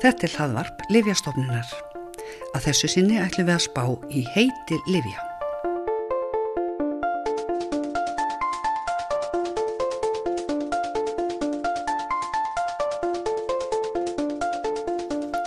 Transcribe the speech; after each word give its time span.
Þetta 0.00 0.24
er 0.24 0.32
hlaðvarp 0.32 0.78
Livjastofnunar. 0.88 1.72
Að 2.56 2.62
þessu 2.70 2.88
sinni 2.88 3.18
ætlum 3.20 3.50
við 3.50 3.52
að 3.52 3.64
spá 3.66 3.82
í 4.08 4.22
heiti 4.32 4.78
Livja. 4.88 5.26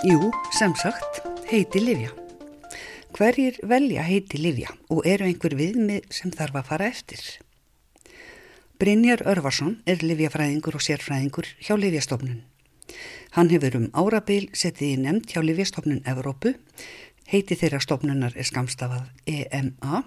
Jú, 0.05 0.29
sem 0.53 0.77
sagt, 0.77 1.23
heiti 1.49 1.81
Livja. 1.81 2.13
Hverjir 3.17 3.57
velja 3.65 4.05
heiti 4.05 4.37
Livja 4.37 4.69
og 4.93 5.01
eru 5.09 5.31
einhver 5.31 5.57
viðmið 5.57 6.05
sem 6.13 6.29
þarf 6.29 6.61
að 6.61 6.69
fara 6.69 6.93
eftir? 6.93 7.25
Brynjar 8.77 9.25
Örvarsson 9.25 9.79
er 9.89 10.05
livjafræðingur 10.05 10.77
og 10.77 10.85
sérfræðingur 10.85 11.55
hjá 11.57 11.73
Livjastofnun. 11.73 12.43
Hann 13.33 13.49
hefur 13.49 13.79
um 13.79 13.87
árabil 13.97 14.45
setið 14.53 14.89
í 14.91 14.97
nefnd 15.01 15.31
hjá 15.31 15.41
Livjastofnun 15.41 16.03
Evrópu, 16.09 16.51
heiti 17.25 17.57
þeirra 17.57 17.79
stofnunar 17.81 18.35
er 18.37 18.45
skamstafað 18.45 19.07
EMA 19.25 20.03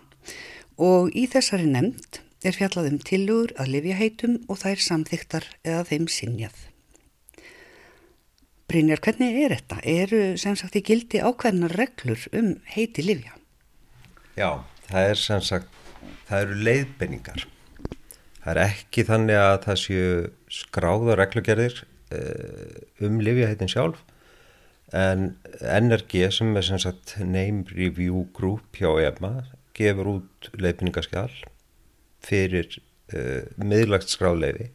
og 0.79 1.11
í 1.11 1.25
þessari 1.33 1.67
nefnd 1.67 2.21
er 2.47 2.55
fjallað 2.55 2.93
um 2.93 3.01
tilugur 3.03 3.55
að 3.59 3.73
livjaheitum 3.75 4.37
og 4.47 4.61
þær 4.61 4.85
samþyktar 4.85 5.49
eða 5.67 5.83
þeim 5.89 6.07
sinjað. 6.13 6.61
Brynjar, 8.71 9.03
hvernig 9.03 9.41
er 9.43 9.57
þetta? 9.57 9.81
Eru 9.83 10.23
sem 10.39 10.55
sagt 10.59 10.79
í 10.79 10.85
gildi 10.87 11.19
ákveðnar 11.23 11.75
reglur 11.79 12.23
um 12.31 12.55
heiti 12.77 13.03
livja? 13.07 13.35
Já, 14.39 14.63
það 14.87 15.11
er 15.11 15.23
sem 15.25 15.45
sagt, 15.51 15.85
það 16.31 16.47
eru 16.47 16.63
leiðbenningar 16.71 17.47
Það 18.47 18.53
er 18.53 18.63
ekki 18.63 19.03
þannig 19.03 19.41
að 19.43 19.57
það 19.65 19.79
séu 19.83 20.11
skráða 20.55 21.15
reglugerðir 21.19 21.81
um 22.15 23.19
livjaheitin 23.21 23.71
sjálf. 23.73 24.03
En 24.95 25.33
NRG 25.61 26.29
sem 26.31 26.55
er 26.57 26.63
sem 26.63 26.79
sagt 26.79 27.17
Name 27.19 27.65
Review 27.75 28.27
Group 28.37 28.79
hjá 28.79 28.93
EMA 29.03 29.33
gefur 29.77 30.13
út 30.15 30.51
leifinningaskjál 30.57 31.33
fyrir 32.25 32.69
uh, 33.13 33.43
miðlagt 33.59 34.13
skráðleifi 34.13 34.71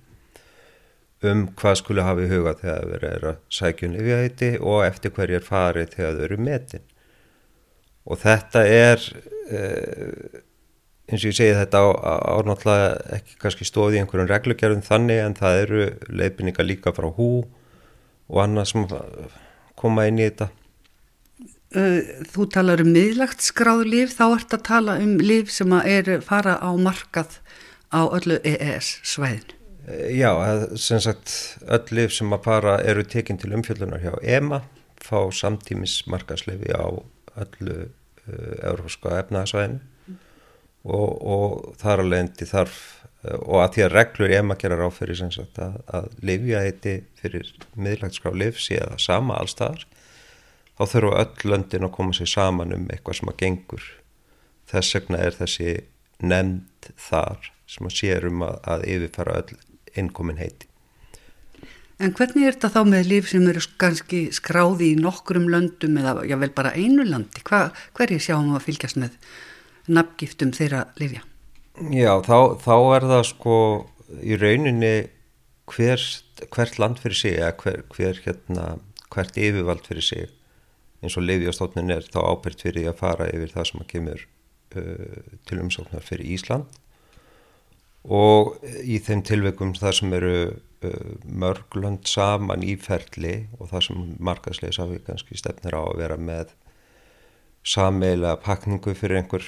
um 1.26 1.46
hvað 1.58 1.78
skulle 1.80 2.06
hafa 2.06 2.26
í 2.26 2.30
huga 2.32 2.56
þegar 2.58 2.78
það 2.82 2.92
verið 2.96 3.26
að 3.30 3.42
sækjum 3.58 3.96
livjaheiti 3.96 4.52
og 4.60 4.80
eftir 4.86 5.14
hverjir 5.16 5.44
farið 5.46 5.92
þegar 5.96 6.16
þau 6.18 6.24
eru 6.28 6.38
metin. 6.42 6.86
Og 8.10 8.22
þetta 8.24 8.64
er 8.66 9.04
uh, 9.54 10.40
eins 11.10 11.24
og 11.26 11.32
ég 11.32 11.38
segi 11.38 11.58
þetta 11.58 11.82
ánáttúrulega 12.38 13.18
ekki 13.18 13.38
kannski 13.42 13.68
stóði 13.68 14.00
í 14.00 14.02
einhverjum 14.02 14.30
reglugjörðum 14.30 14.84
þannig 14.86 15.22
en 15.26 15.38
það 15.40 15.62
eru 15.66 15.86
leifinningar 16.22 16.68
líka 16.68 16.94
frá 16.96 17.08
hú 17.18 17.30
og 18.32 18.42
annað 18.44 18.70
sem 18.72 18.86
koma 19.80 20.08
inn 20.08 20.22
í 20.22 20.28
þetta. 20.30 20.52
Þú 22.32 22.46
talar 22.52 22.84
um 22.84 22.92
miðlagt 22.92 23.44
skráð 23.44 23.86
líf, 23.88 24.16
þá 24.18 24.26
ert 24.28 24.56
að 24.56 24.66
tala 24.68 24.98
um 25.04 25.16
líf 25.24 25.52
sem 25.56 25.72
er 25.80 26.18
fara 26.26 26.58
á 26.60 26.70
markað 26.76 27.40
á 27.92 28.08
öllu 28.12 28.40
EES 28.44 29.00
svæðinu. 29.08 29.58
Já, 30.14 30.32
sem 30.80 31.00
sagt 31.02 31.32
öll 31.66 31.96
líf 31.98 32.14
sem 32.16 32.32
að 32.36 32.44
fara 32.46 32.76
eru 32.88 33.04
tekinn 33.08 33.40
til 33.42 33.52
umfjöldunar 33.56 34.04
hjá 34.04 34.14
EMA, 34.22 34.62
fá 35.02 35.32
samtímis 35.34 36.04
markaðsleifi 36.12 36.76
á 36.76 36.88
öllu 37.42 37.78
uh, 37.88 38.54
európska 38.62 39.18
efnaðsvæðinu 39.24 39.82
og, 40.84 41.10
og 41.22 41.78
þar 41.82 42.04
að 42.04 42.12
leiðandi 42.12 42.50
þarf 42.50 42.82
og 43.22 43.60
að 43.62 43.74
því 43.76 43.84
að 43.86 43.92
reglur 43.94 44.32
ég 44.34 44.46
maður 44.46 44.62
gera 44.64 44.78
ráð 44.80 44.94
fyrir 44.98 45.20
sagt, 45.22 45.60
að, 45.62 45.76
að 45.94 46.08
livja 46.26 46.62
heiti 46.66 46.94
fyrir 47.22 47.52
miðlægtskrá 47.78 48.34
liv 48.34 48.58
sé 48.58 48.80
að 48.82 48.96
það 48.96 49.04
sama 49.06 49.38
allstaðar 49.38 49.86
þá 50.82 50.86
þurfa 50.96 51.22
öll 51.22 51.52
löndin 51.52 51.86
að 51.86 51.94
koma 51.98 52.18
sér 52.18 52.32
saman 52.32 52.74
um 52.74 52.88
eitthvað 52.90 53.20
sem 53.20 53.30
að 53.30 53.38
gengur. 53.44 53.86
Þess 54.72 54.96
vegna 54.98 55.22
er 55.22 55.38
þessi 55.38 55.76
nefnd 56.22 56.90
þar 57.10 57.52
sem 57.70 57.88
að 57.88 57.96
sér 58.00 58.28
um 58.32 58.44
að, 58.48 58.58
að 58.74 58.86
yfirfara 58.96 59.38
öll 59.42 59.60
innkomin 60.02 60.42
heiti. 60.42 60.68
En 62.02 62.16
hvernig 62.18 62.48
er 62.48 62.56
þetta 62.56 62.72
þá 62.74 62.82
með 62.90 63.10
líf 63.12 63.30
sem 63.30 63.46
eru 63.46 63.62
kannski 63.78 64.24
skráði 64.34 64.96
í 64.96 64.98
nokkrum 64.98 65.46
löndum 65.54 66.00
eða 66.02 66.24
já 66.26 66.34
vel 66.42 66.50
bara 66.56 66.74
einu 66.74 67.06
landi? 67.06 67.44
Hva, 67.46 67.68
hverju 67.98 68.18
sjáum 68.18 68.50
við 68.50 68.58
að 68.58 68.68
fylgjast 68.72 68.98
með 68.98 69.20
nafngiftum 69.88 70.54
þeirra 70.56 70.86
lifja? 71.00 71.24
Já, 71.92 72.14
þá, 72.26 72.60
þá 72.62 72.76
er 72.98 73.08
það 73.14 73.24
sko 73.32 73.58
í 74.22 74.38
rauninni 74.38 74.96
hver, 75.72 76.04
hvert 76.52 76.80
land 76.82 77.00
fyrir 77.02 77.18
sig 77.18 77.40
eða 77.40 77.56
hver, 77.62 77.84
hver, 77.96 78.22
hérna, 78.26 78.68
hvert 79.14 79.40
yfirvald 79.40 79.88
fyrir 79.88 80.06
sig 80.06 80.30
eins 81.02 81.18
og 81.18 81.26
lifjastofnun 81.26 81.94
er 81.96 82.06
þá 82.06 82.20
ábyrgt 82.22 82.66
fyrir 82.66 82.84
því 82.84 82.90
að 82.92 83.00
fara 83.00 83.30
yfir 83.32 83.54
það 83.56 83.68
sem 83.70 83.82
að 83.82 83.90
kemur 83.94 84.26
uh, 84.78 85.22
til 85.50 85.62
umsóknar 85.64 86.06
fyrir 86.06 86.34
Ísland 86.36 86.78
og 88.02 88.58
í 88.82 88.98
þeim 89.02 89.24
tilveikum 89.26 89.74
það 89.78 89.98
sem 89.98 90.14
eru 90.18 90.36
uh, 90.50 91.14
mörglönd 91.26 92.10
saman 92.10 92.66
í 92.66 92.76
ferli 92.82 93.36
og 93.60 93.72
það 93.74 93.88
sem 93.88 94.04
markaðslega 94.22 94.78
sá 94.78 94.84
við 94.90 95.06
kannski 95.10 95.40
stefnir 95.42 95.78
á 95.78 95.82
að 95.82 96.02
vera 96.04 96.20
með 96.22 96.54
sameila 97.64 98.36
pakningu 98.42 98.94
fyrir 98.98 99.22
einhver 99.22 99.46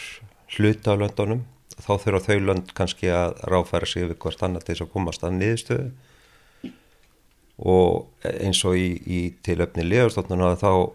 hluta 0.54 0.94
á 0.94 1.02
löndunum 1.02 1.44
þá 1.82 1.94
þurfa 2.04 2.26
þau 2.28 2.40
lönd 2.48 2.74
kannski 2.78 3.10
að 3.10 3.38
ráfæra 3.50 3.90
sig 3.90 4.06
yfir 4.06 4.20
hvert 4.22 4.44
annar 4.46 4.66
til 4.66 4.76
þess 4.76 4.86
að 4.86 4.92
komast 4.94 5.24
að 5.26 5.38
niðurstöðu 5.40 5.88
og 7.64 8.28
eins 8.28 8.62
og 8.66 8.78
í, 8.78 8.90
í 9.06 9.22
tilöfni 9.46 9.86
liðarstofnuna 9.86 10.54
þá 10.62 10.70
uh, 10.74 10.92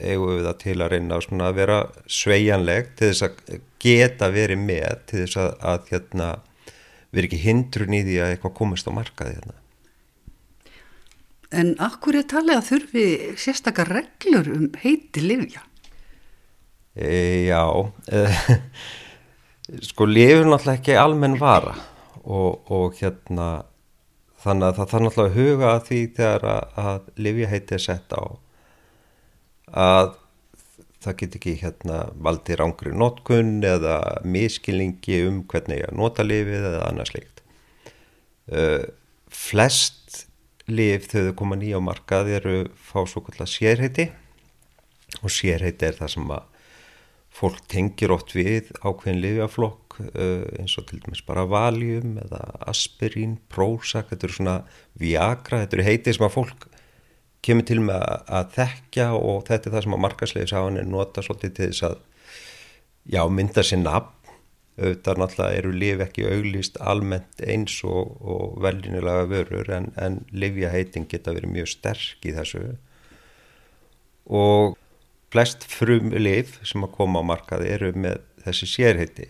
eigum 0.00 0.36
við 0.36 0.46
það 0.48 0.60
til 0.64 0.76
að 0.76 0.92
reyna 0.94 1.20
að 1.46 1.56
vera 1.60 1.78
sveianleg 2.08 2.92
til 2.98 3.10
þess 3.10 3.26
að 3.28 3.56
geta 3.82 4.30
verið 4.32 4.62
með 4.64 5.02
til 5.10 5.24
þess 5.24 5.40
að, 5.40 5.50
að 5.72 5.90
hérna, 5.92 6.28
vera 7.10 7.30
ekki 7.30 7.42
hindrun 7.44 7.96
í 7.96 8.04
því 8.06 8.20
að 8.20 8.34
eitthvað 8.34 8.56
komist 8.60 8.88
á 8.88 8.92
markaði 8.96 9.38
hérna. 9.38 9.56
En 11.50 11.72
akkur 11.82 12.14
er 12.14 12.28
talið 12.30 12.60
að 12.60 12.68
þurfi 12.68 13.06
sérstakar 13.42 13.88
reglur 13.90 14.52
um 14.54 14.68
heiti 14.78 15.24
livja? 15.24 15.64
E, 16.96 17.46
já, 17.46 17.62
e, 18.10 18.24
sko 19.88 20.06
lifur 20.10 20.48
náttúrulega 20.50 20.80
ekki 20.80 20.96
almenn 20.98 21.38
vara 21.38 21.76
og, 22.24 22.66
og 22.70 22.96
hérna 22.98 23.50
þannig 24.42 24.66
að 24.70 24.78
það 24.78 24.90
þarf 24.92 25.04
náttúrulega 25.04 25.30
að 25.30 25.36
huga 25.38 25.68
að 25.74 25.84
því 25.88 26.00
þegar 26.16 26.48
að, 26.54 26.80
að 26.84 27.12
lifja 27.26 27.50
heiti 27.52 27.76
er 27.76 27.84
sett 27.84 28.16
á 28.16 28.22
að 29.70 30.16
það 31.00 31.16
get 31.22 31.36
ekki 31.38 31.54
hérna 31.62 31.98
valdi 32.20 32.56
rángri 32.58 32.92
notkunn 32.92 33.60
eða 33.64 33.96
miskilningi 34.26 35.22
um 35.28 35.42
hvernig 35.48 35.84
ég 35.84 35.94
nota 35.96 36.26
lifið 36.26 36.66
eða 36.72 36.82
annað 36.90 37.12
slikt. 37.12 37.42
Uh, 38.50 38.84
flest 39.30 40.24
lif 40.70 41.08
þau 41.10 41.30
koma 41.38 41.56
nýja 41.58 41.80
á 41.80 41.82
markað 41.86 42.34
eru 42.40 42.56
fá 42.74 43.00
svo 43.08 43.22
kallar 43.24 43.48
sérheiti 43.48 44.10
og 45.22 45.32
sérheiti 45.32 45.88
er 45.88 45.96
það 45.98 46.12
sem 46.16 46.34
að 46.34 46.49
fólk 47.40 47.62
tengir 47.72 48.12
oft 48.12 48.34
við 48.36 48.68
ákveðin 48.84 49.22
livjaflokk 49.22 50.00
uh, 50.02 50.44
eins 50.60 50.76
og 50.80 50.88
til 50.90 51.00
dæmis 51.00 51.22
bara 51.24 51.46
Valium 51.48 52.18
eða 52.20 52.42
Aspirín, 52.68 53.38
Prozac, 53.52 54.10
þetta 54.10 54.28
eru 54.28 54.36
svona 54.36 54.56
Viagra, 55.00 55.62
þetta 55.64 55.78
eru 55.78 55.88
heitið 55.88 56.18
sem 56.18 56.28
að 56.28 56.36
fólk 56.36 56.68
kemur 57.44 57.64
til 57.68 57.80
með 57.86 58.04
að 58.28 58.54
þekkja 58.58 59.10
og 59.16 59.44
þetta 59.48 59.68
er 59.68 59.74
það 59.74 59.84
sem 59.86 59.96
að 59.96 60.02
markaslegis 60.04 60.52
á 60.52 60.60
hann 60.60 60.80
er 60.80 60.88
nota 60.88 61.24
svolítið 61.24 61.54
til 61.56 61.68
þess 61.70 61.86
að 61.88 61.98
já, 63.08 63.22
mynda 63.28 63.64
sér 63.64 63.84
nafn. 63.84 64.16
Auðvitað 64.80 65.18
náttúrulega 65.20 65.56
eru 65.58 65.70
liv 65.76 66.00
ekki 66.00 66.22
auglýst 66.24 66.78
almennt 66.80 67.42
eins 67.44 67.74
og, 67.84 68.14
og 68.24 68.54
veljinilega 68.64 69.26
vörur 69.28 69.72
en, 69.76 69.90
en 70.00 70.22
livjaheiting 70.32 71.08
geta 71.10 71.34
verið 71.36 71.52
mjög 71.52 71.68
sterk 71.74 72.24
í 72.24 72.32
þessu. 72.32 72.62
Og 74.24 74.78
flest 75.30 75.66
frum 75.70 76.10
lif 76.16 76.58
sem 76.66 76.86
að 76.86 76.96
koma 76.96 77.22
á 77.22 77.28
markaði 77.34 77.70
eru 77.76 77.92
með 77.94 78.24
þessi 78.44 78.70
sérheiti 78.70 79.28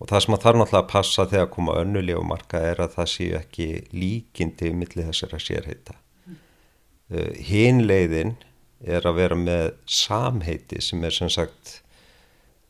og 0.00 0.08
það 0.10 0.24
sem 0.24 0.36
að 0.36 0.42
þarf 0.46 0.58
náttúrulega 0.60 0.84
að 0.84 0.90
passa 0.92 1.28
þegar 1.30 1.46
að 1.46 1.54
koma 1.58 1.76
önnulíf 1.82 2.20
á 2.20 2.30
markaði 2.32 2.72
er 2.72 2.82
að 2.84 2.96
það 2.96 3.12
séu 3.14 3.36
ekki 3.38 3.68
líkindi 3.94 4.72
millir 4.76 5.08
þessara 5.10 5.40
sérheita 5.42 5.96
uh, 6.26 7.30
hinleiðin 7.50 8.36
er 8.84 9.06
að 9.08 9.18
vera 9.18 9.38
með 9.38 9.72
samheiti 9.88 10.80
sem 10.84 11.04
er 11.06 11.14
sem 11.14 11.30
sagt 11.32 11.78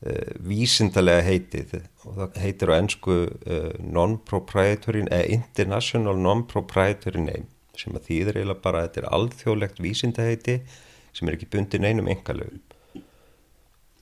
uh, 0.06 0.31
vísindalega 0.46 1.25
heitið. 1.26 1.75
Og 2.06 2.19
það 2.20 2.40
heitir 2.44 2.72
á 2.72 2.78
ennsku 2.78 3.19
uh, 3.26 3.70
non-proprietary 3.82 5.04
eða 5.08 5.26
international 5.38 6.16
non-proprietary 6.20 7.25
name 7.25 7.50
sem 7.75 7.94
að 7.98 8.06
þýðir 8.08 8.36
eiginlega 8.38 8.62
bara 8.62 8.81
að 8.81 8.88
þetta 8.88 9.00
er 9.00 9.12
alþjóðlegt 9.16 9.81
vísindaheiti 9.82 10.58
sem 11.14 11.28
er 11.28 11.38
ekki 11.38 11.50
bundin 11.52 11.87
einum 11.87 12.11
engalöfum 12.11 12.61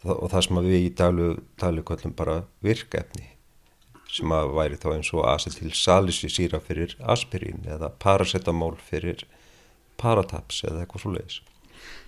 og 0.03 0.32
það 0.32 0.44
sem 0.47 0.59
við 0.64 0.81
í 0.81 0.91
daglu 0.99 1.29
tala 1.61 1.85
um 1.94 2.17
bara 2.19 2.41
virkefni 2.64 3.29
sem 4.12 4.32
að 4.35 4.50
væri 4.59 4.81
þá 4.81 4.88
eins 4.97 5.12
og 5.14 5.29
acetyl 5.31 5.70
salicylsýra 5.76 6.61
fyrir 6.61 6.97
aspirín 7.14 7.62
eða 7.64 7.93
paracetamól 8.03 8.75
fyrir 8.76 9.25
parataps 10.00 10.64
eða 10.67 10.82
eitthvað 10.82 11.05
svo 11.05 11.14
leiðis. 11.14 11.38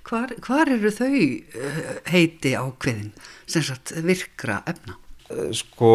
Hvar, 0.05 0.35
hvar 0.45 0.69
eru 0.69 0.91
þau 0.93 1.15
uh, 1.15 1.79
heiti 2.13 2.53
ákveðin, 2.59 3.15
sem 3.49 3.65
sagt 3.65 3.95
virkra 4.05 4.61
efna? 4.69 4.99
Uh, 5.31 5.49
sko 5.57 5.93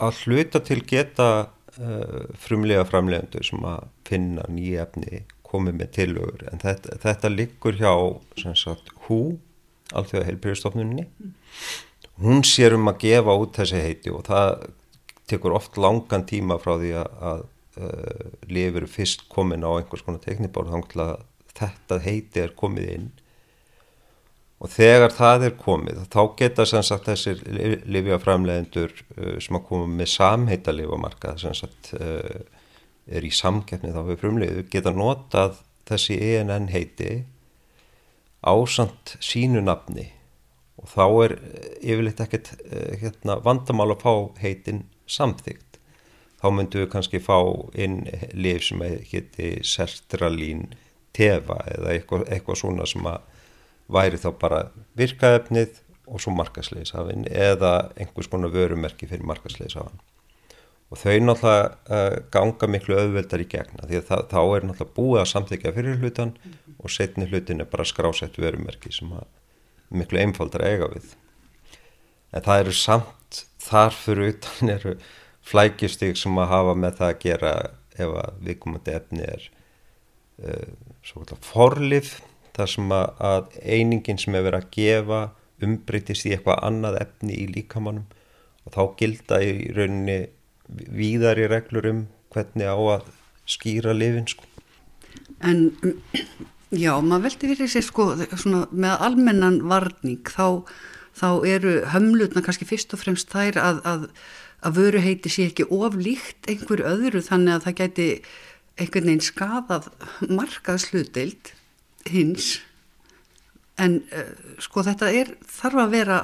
að 0.00 0.22
hluta 0.24 0.62
til 0.64 0.80
geta 0.88 1.28
uh, 1.44 2.24
frumlega 2.40 2.86
framlegendur 2.88 3.44
sem 3.44 3.68
að 3.68 3.84
finna 4.08 4.48
nýja 4.48 4.86
efni 4.86 5.24
komið 5.54 5.80
með 5.80 5.90
tilögur 5.96 6.46
en 6.50 6.62
þetta, 6.62 7.00
þetta 7.06 7.32
liggur 7.32 7.80
hjá 7.80 7.92
sagt, 8.58 8.92
hú, 9.06 9.38
allþjóða 9.94 10.28
heilbyrjastofnunni 10.28 11.08
hún 12.22 12.44
sér 12.46 12.76
um 12.76 12.90
að 12.90 13.02
gefa 13.08 13.34
út 13.40 13.58
þessi 13.58 13.82
heiti 13.82 14.12
og 14.14 14.26
það 14.28 14.68
tekur 15.30 15.56
oft 15.56 15.78
langan 15.80 16.26
tíma 16.28 16.58
frá 16.62 16.76
því 16.78 16.94
að, 17.00 17.10
að 17.30 17.44
uh, 17.80 18.32
lifur 18.50 18.86
fyrst 18.90 19.26
komin 19.32 19.64
á 19.64 19.70
einhvers 19.78 20.04
konar 20.04 20.22
teknibór 20.24 20.70
þá 20.70 20.78
að 21.04 21.14
þetta 21.54 22.00
heiti 22.02 22.42
er 22.42 22.56
komið 22.58 22.90
inn. 22.96 23.12
Og 24.62 24.70
þegar 24.72 25.12
það 25.12 25.46
er 25.48 25.56
komið 25.60 26.02
þá 26.12 26.20
geta 26.38 26.66
sagt 26.66 27.08
þessir 27.08 27.40
lifjaframlegendur 27.84 28.92
uh, 28.94 29.36
sem 29.42 29.58
að 29.58 29.66
koma 29.70 29.88
með 29.90 30.12
samheita 30.14 30.74
lifamarka 30.76 31.34
uh, 31.34 32.53
er 33.06 33.26
í 33.26 33.32
samkeppni 33.34 33.92
þá 33.94 34.02
við 34.08 34.20
frumlegu 34.22 34.64
geta 34.72 34.94
notað 34.94 35.60
þessi 35.88 36.18
ENN 36.32 36.70
heiti 36.72 37.24
ásand 38.44 39.16
sínu 39.24 39.62
nafni. 39.64 40.10
Og 40.80 40.88
þá 40.90 41.04
er 41.24 41.36
yfirleitt 41.80 42.20
ekkert 42.24 42.50
uh, 42.58 42.96
hérna, 43.00 43.38
vandamál 43.44 43.92
að 43.94 44.02
fá 44.04 44.12
heitin 44.42 44.84
samþygt 45.06 45.78
þá 46.44 46.50
myndum 46.52 46.82
við 46.82 46.90
kannski 46.92 47.20
fá 47.24 47.38
inn 47.80 48.02
lif 48.36 48.66
sem 48.66 48.82
heiti 48.84 49.54
sertralín 49.64 50.66
tefa 51.16 51.60
eða 51.72 51.94
eitthvað, 51.94 52.26
eitthvað 52.28 52.60
svona 52.60 52.88
sem 52.90 53.06
að 53.08 53.22
væri 53.94 54.20
þá 54.20 54.28
bara 54.40 54.60
virkaefnið 54.98 55.80
og 56.04 56.20
svo 56.20 56.34
markasleisafinn 56.36 57.24
eða 57.30 57.90
einhvers 57.96 58.28
konar 58.32 58.52
vörumerki 58.52 59.08
fyrir 59.08 59.24
markasleisafinn 59.28 60.02
og 60.94 61.00
þau 61.00 61.14
náttúrulega 61.24 61.70
uh, 61.90 62.16
ganga 62.30 62.68
miklu 62.70 62.96
auðveldar 63.00 63.42
í 63.42 63.48
gegna 63.50 63.88
því 63.88 63.98
að 63.98 64.06
það, 64.10 64.20
þá 64.30 64.40
er 64.42 64.66
náttúrulega 64.68 64.94
búið 64.94 65.20
að 65.20 65.30
samþykja 65.32 65.72
fyrir 65.74 65.98
hlutan 65.98 66.30
mm 66.30 66.52
-hmm. 66.52 66.76
og 66.78 66.94
setni 66.94 67.26
hlutin 67.26 67.60
er 67.64 67.70
bara 67.70 67.84
skrásett 67.84 68.38
vörumerki 68.38 68.92
sem 68.92 69.10
að 69.12 69.26
miklu 69.90 70.20
einfaldar 70.22 70.62
eiga 70.62 70.88
við 70.94 71.16
en 72.32 72.42
það 72.46 72.60
eru 72.60 72.74
samt 72.78 73.40
þar 73.58 73.92
fyrir 73.92 74.34
utan 74.34 74.70
eru 74.76 74.96
flækjustík 75.42 76.16
sem 76.16 76.38
að 76.38 76.52
hafa 76.52 76.74
með 76.74 77.00
það 77.00 77.08
að 77.08 77.20
gera 77.26 77.52
ef 77.94 78.14
að 78.22 78.38
viðkomandi 78.46 78.94
efni 78.94 79.26
er 79.26 79.50
uh, 80.44 80.70
svo 81.02 81.24
kallar 81.24 81.42
forlið 81.42 82.14
þar 82.54 82.70
sem 82.70 82.92
að, 82.92 83.08
að 83.18 83.58
einingin 83.64 84.18
sem 84.18 84.32
verið 84.32 84.60
að 84.60 84.70
gefa 84.70 85.20
umbreytist 85.64 86.26
í 86.26 86.34
eitthvað 86.34 86.62
annað 86.62 87.00
efni 87.02 87.34
í 87.34 87.46
líkamannum 87.50 88.06
og 88.64 88.72
þá 88.72 88.82
gilda 88.98 89.42
í 89.42 89.70
rauninni 89.74 90.18
víðar 90.68 91.40
í 91.40 91.48
reglur 91.50 91.90
um 91.90 92.04
hvernig 92.34 92.68
á 92.70 92.76
að 92.76 93.10
skýra 93.50 93.94
lifin 93.96 94.28
sko. 94.30 94.46
En 95.44 95.68
já, 96.72 96.94
maður 97.00 97.28
veldi 97.28 97.50
fyrir 97.52 97.70
sig 97.70 97.84
sko 97.86 98.12
svona, 98.36 98.64
með 98.72 99.04
almennan 99.08 99.60
varning 99.68 100.24
þá, 100.24 100.64
þá 101.14 101.28
eru 101.48 101.76
hömlutna 101.92 102.42
kannski 102.44 102.68
fyrst 102.68 102.96
og 102.96 103.04
fremst 103.04 103.30
þær 103.34 103.60
að, 103.60 103.84
að 103.84 104.08
að 104.64 104.78
vöru 104.78 105.02
heiti 105.04 105.32
sé 105.32 105.48
ekki 105.50 105.66
oflíkt 105.72 106.48
einhverju 106.48 106.86
öðru 106.88 107.22
þannig 107.24 107.56
að 107.56 107.66
það 107.66 107.78
gæti 107.80 108.06
einhvern 108.80 109.08
veginn 109.10 109.24
skadað 109.24 109.88
markað 110.30 110.80
slutild 110.86 111.52
hins 112.08 112.54
en 113.80 114.00
uh, 114.14 114.30
sko 114.62 114.84
þetta 114.86 115.10
er 115.12 115.34
þarf 115.50 115.82
að 115.84 115.94
vera 115.98 116.20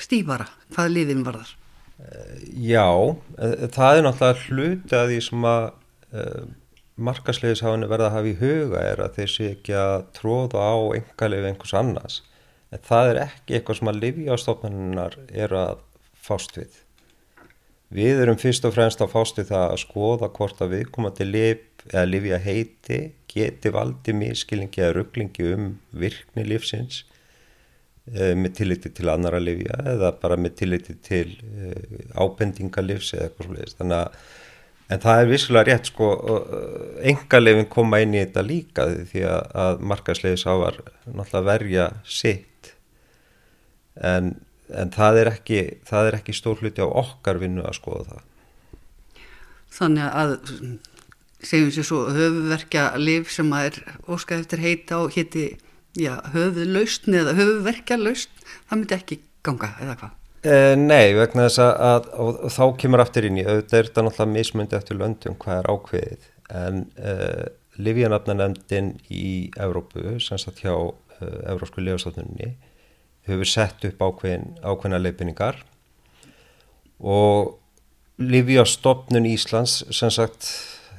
stífara 0.00 0.48
hvað 0.74 0.94
liðin 0.96 1.26
varðar 1.26 1.54
Já, 1.98 2.90
eh, 3.38 3.66
það 3.70 3.96
er 3.96 4.04
náttúrulega 4.04 4.44
hluti 4.48 4.96
að 4.98 5.10
því 5.12 5.18
sem 5.28 5.44
að 5.46 5.64
uh, 6.14 6.46
markaslegisháinu 7.08 7.88
verða 7.90 8.08
að 8.10 8.16
hafa 8.16 8.30
í 8.30 8.36
huga 8.40 8.82
er 8.82 9.02
að 9.04 9.18
þeir 9.18 9.30
sé 9.30 9.50
ekki 9.54 9.76
að 9.78 9.96
tróða 10.16 10.62
á 10.62 10.74
engalegu 10.98 11.50
einhvers 11.50 11.74
annars. 11.78 12.20
En 12.74 12.82
það 12.82 13.10
er 13.12 13.20
ekki 13.28 13.56
eitthvað 13.56 13.78
sem 13.78 13.92
að 13.92 14.00
livjástofnaninnar 14.02 15.16
er 15.30 15.54
að 15.54 15.84
fást 16.18 16.58
við. 16.58 16.80
Við 17.94 18.24
erum 18.24 18.38
fyrst 18.42 18.64
og 18.66 18.74
fremst 18.74 19.02
að 19.04 19.12
fástu 19.12 19.44
það 19.46 19.68
að 19.70 19.82
skoða 19.84 20.30
hvort 20.34 20.62
að 20.64 20.72
viðkomandi 20.74 21.26
lif 21.28 21.90
eða 21.92 22.06
lifja 22.08 22.38
heiti 22.42 23.00
geti 23.30 23.70
valdi 23.74 24.14
miskilingi 24.16 24.82
eða 24.82 24.96
rugglingi 24.98 25.50
um 25.52 25.66
virkni 25.94 26.46
lifsins 26.48 27.02
e, 27.02 27.13
með 28.04 28.56
tilliti 28.58 28.90
til 28.92 29.08
annara 29.08 29.40
lifja 29.40 29.78
eða 29.94 30.10
bara 30.20 30.36
með 30.36 30.56
tilliti 30.60 30.96
til 31.00 31.28
e, 31.40 31.70
ábendingalifs 32.20 33.14
eða 33.16 33.28
eitthvað 33.28 33.48
svolítið. 33.48 33.76
Þannig 33.78 34.00
að 34.00 34.32
en 34.94 35.00
það 35.00 35.20
er 35.20 35.30
vissulega 35.30 35.68
rétt 35.70 35.88
sko, 35.88 36.08
engalefin 37.12 37.70
koma 37.72 38.02
inn 38.04 38.12
í 38.12 38.20
þetta 38.20 38.42
líka 38.44 38.84
því 39.08 39.22
að, 39.32 39.86
markaslegis 39.92 40.44
ávar 40.44 40.82
náttúrulega 41.08 41.46
verja 41.48 41.86
sitt 42.04 42.74
en 43.96 44.34
en 44.72 44.92
það 44.94 45.20
er 45.20 45.30
ekki, 45.34 45.60
ekki 45.84 46.34
stór 46.36 46.62
hluti 46.62 46.84
á 46.84 46.88
okkar 46.88 47.40
vinnu 47.42 47.64
að 47.66 47.78
skoða 47.78 48.06
það. 48.12 48.24
Þannig 49.74 50.18
að 50.22 50.34
segjum 51.44 51.72
sér 51.74 51.88
svo 51.88 52.00
höfuverkja 52.14 52.84
liv 53.00 53.28
sem 53.32 53.50
að 53.52 53.68
er 53.68 53.80
óskað 54.08 54.44
eftir 54.44 54.64
heita 54.64 55.02
og 55.02 55.12
hétti 55.94 56.34
höfuðlaustn 56.34 57.14
eða 57.14 57.34
höfuverkja 57.38 57.98
laustn, 58.00 58.44
það 58.68 58.78
myndi 58.80 58.96
ekki 58.98 59.18
ganga 59.46 59.72
eða 59.80 59.96
hvað? 60.00 60.20
Eh, 60.44 60.74
nei, 60.76 61.14
vegna 61.16 61.46
þess 61.46 61.60
að, 61.64 61.74
að 61.88 62.08
og, 62.20 62.38
og 62.44 62.52
þá 62.52 62.64
kemur 62.82 63.00
aftur 63.00 63.24
inn 63.24 63.38
í, 63.40 63.44
auðvitað 63.46 63.78
er 63.78 63.88
þetta 63.88 64.02
náttúrulega 64.04 64.32
mismundi 64.34 64.76
eftir 64.76 64.98
löndum 65.00 65.36
hvað 65.40 65.60
er 65.60 65.70
ákveðið 65.70 66.26
en 66.60 66.82
eh, 67.00 67.44
Livjanafnanemndin 67.74 68.92
í 69.10 69.50
Evrópu, 69.58 70.18
sem 70.22 70.38
satt 70.38 70.60
hjá 70.62 70.74
eh, 70.74 71.38
Evrósku 71.50 71.82
lefastofnunni 71.82 72.52
hefur 73.24 73.48
sett 73.48 73.86
upp 73.88 74.02
ákveðin, 74.04 74.50
ákveðina 74.60 75.00
leifinningar 75.00 75.62
og 77.00 77.56
Livjastofnun 78.20 79.26
Íslands 79.26 79.80
sem 79.90 80.12
sagt 80.12 80.46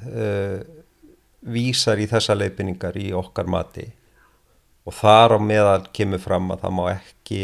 uh, 0.10 0.58
vísar 1.48 2.02
í 2.02 2.10
þessa 2.12 2.36
leifinningar 2.36 2.98
í 3.00 3.12
okkar 3.16 3.48
mati 3.48 3.86
og 4.86 4.96
þar 4.96 5.38
á 5.38 5.40
meðal 5.42 5.82
kemur 5.96 6.22
fram 6.22 6.52
að 6.54 6.66
það 6.66 6.76
má 6.78 6.84
ekki 6.94 7.44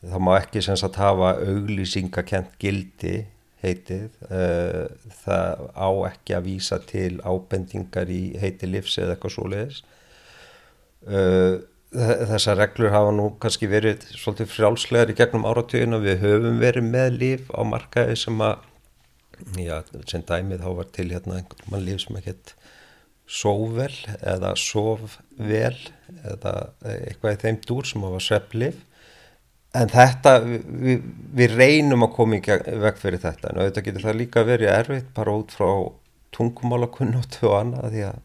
það 0.00 0.24
má 0.26 0.32
ekki 0.38 0.64
sem 0.64 0.78
sagt 0.80 0.98
hafa 1.00 1.34
auglýsingakent 1.44 2.56
gildi 2.60 3.16
heitið. 3.60 4.08
Uh, 4.24 4.86
það 5.20 5.64
á 5.76 5.88
ekki 6.08 6.36
að 6.36 6.46
vísa 6.46 6.78
til 6.88 7.18
ábendingar 7.20 8.08
í 8.08 8.22
heiti 8.40 8.68
livs 8.70 8.96
eða 9.00 9.16
eitthvað 9.16 9.34
svo 9.36 9.48
leiðis 9.52 9.82
uh, 11.08 11.60
þessar 11.90 12.58
reglur 12.60 12.92
hafa 12.94 13.12
nú 13.14 13.28
kannski 13.42 13.68
verið 13.70 14.04
svolítið 14.14 14.50
frjálslegar 14.52 15.10
í 15.10 15.16
gegnum 15.18 15.46
áratugina. 15.48 15.98
Við 16.02 16.20
höfum 16.24 16.60
verið 16.62 16.86
með 16.86 17.16
líf 17.18 17.48
á 17.50 17.60
markaði 17.66 18.16
sem 18.20 18.44
að 18.44 18.66
já, 19.58 19.80
sem 20.06 20.22
dæmið 20.26 20.62
þá 20.62 20.70
var 20.78 20.90
til 20.94 21.08
hérna 21.10 21.40
einhvern 21.40 21.72
mann 21.72 21.86
líf 21.86 22.04
sem 22.04 22.20
gett 22.22 22.54
sóvel 23.30 23.92
eða 24.18 24.54
sofvel 24.58 25.76
eða 26.26 26.54
eitthvað 26.82 27.36
í 27.36 27.42
þeim 27.44 27.60
dúr 27.66 27.86
sem 27.86 28.02
var 28.04 28.24
sveplif 28.24 28.80
en 29.76 29.90
þetta, 29.92 30.32
við, 30.42 31.04
við 31.38 31.54
reynum 31.54 32.06
að 32.06 32.14
koma 32.16 32.40
í 32.40 32.42
veg 32.42 32.98
fyrir 32.98 33.22
þetta. 33.22 33.52
En 33.52 33.60
auðvitað 33.60 33.86
getur 33.86 34.06
það 34.08 34.18
líka 34.18 34.42
verið 34.48 34.72
erfitt 34.74 35.12
bara 35.14 35.36
út 35.38 35.54
frá 35.54 35.70
tungumálakunnóttu 36.34 37.46
og 37.50 37.56
annað 37.60 37.94
því 37.94 38.04
að 38.08 38.18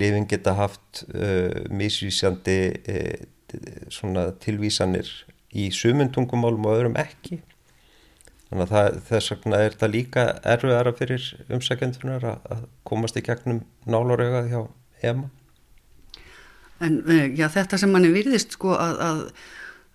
lifin 0.00 0.28
geta 0.30 0.54
haft 0.58 1.02
uh, 1.10 1.66
misvísjandi 1.74 2.58
uh, 2.94 4.30
tilvísanir 4.42 5.10
í 5.50 5.66
sumundungumálum 5.74 6.68
og 6.70 6.76
öðrum 6.76 6.98
ekki 7.02 7.40
þannig 8.50 8.64
að 8.64 8.72
það, 8.74 8.98
þess 9.08 9.32
vegna 9.34 9.60
er 9.60 9.74
þetta 9.74 9.90
líka 9.90 10.24
erfiðara 10.54 10.92
fyrir 10.98 11.26
umsækjendunar 11.54 12.26
að 12.30 12.64
komast 12.88 13.18
í 13.18 13.22
gegnum 13.26 13.62
náluröga 13.86 14.42
hjá 14.50 14.60
EMA. 15.06 15.30
En 16.80 17.02
eh, 17.12 17.28
já, 17.36 17.46
þetta 17.52 17.78
sem 17.78 17.92
manni 17.92 18.10
virðist 18.12 18.56
sko 18.56 18.72
að, 18.74 19.02
að, 19.04 19.20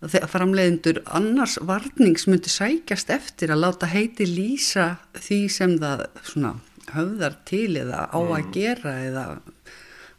að 0.05 0.29
framleiðendur 0.31 1.01
annars 1.17 1.57
varnings 1.65 2.27
myndi 2.29 2.51
sækjast 2.53 3.12
eftir 3.13 3.51
að 3.51 3.65
láta 3.65 3.89
heiti 3.91 4.27
lýsa 4.29 4.93
því 5.17 5.41
sem 5.51 5.75
það 5.81 6.05
svona, 6.21 6.53
höfðar 6.93 7.39
til 7.50 7.71
eða 7.81 8.05
á 8.07 8.19
að 8.21 8.39
mm. 8.39 8.51
gera 8.55 8.95
eða 9.01 9.25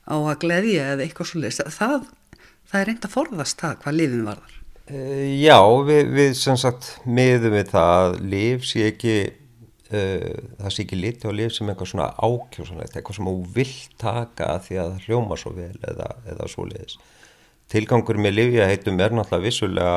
á 0.06 0.16
að 0.16 0.38
gleðja 0.42 0.92
eða 0.92 1.06
eitthvað 1.06 1.30
svolítið 1.30 1.72
það, 1.74 2.10
það 2.66 2.80
er 2.80 2.88
reynd 2.90 3.06
að 3.06 3.14
forðast 3.14 3.62
það 3.62 3.80
hvað 3.84 3.98
lifin 4.00 4.26
varðar 4.26 4.55
Já, 4.86 5.58
við, 5.82 6.12
við 6.14 6.36
sem 6.38 6.58
sagt 6.60 6.92
miðum 7.10 7.56
við 7.56 7.72
það 7.72 7.94
að 7.96 8.12
lif 8.30 8.66
sé 8.68 8.84
ekki 8.92 9.14
uh, 9.90 10.36
það 10.60 10.74
sé 10.74 10.84
ekki 10.84 10.98
liti 11.00 11.26
á 11.26 11.34
lif 11.34 11.56
sem 11.56 11.72
eitthvað 11.72 11.90
svona 11.90 12.12
ákjósanlegt, 12.14 12.94
eitthvað 12.94 13.18
sem 13.18 13.30
þú 13.30 13.36
vilt 13.56 13.96
taka 13.98 14.52
því 14.62 14.78
að 14.78 14.92
það 14.92 15.08
hljóma 15.08 15.38
svo 15.40 15.54
vel 15.56 15.72
eða, 15.90 16.10
eða 16.30 16.50
svo 16.52 16.68
leiðis. 16.70 17.00
Tilgangur 17.72 18.20
með 18.22 18.36
lifja 18.38 18.68
heitum 18.70 19.02
er 19.02 19.16
náttúrulega 19.16 19.46
vissulega 19.48 19.96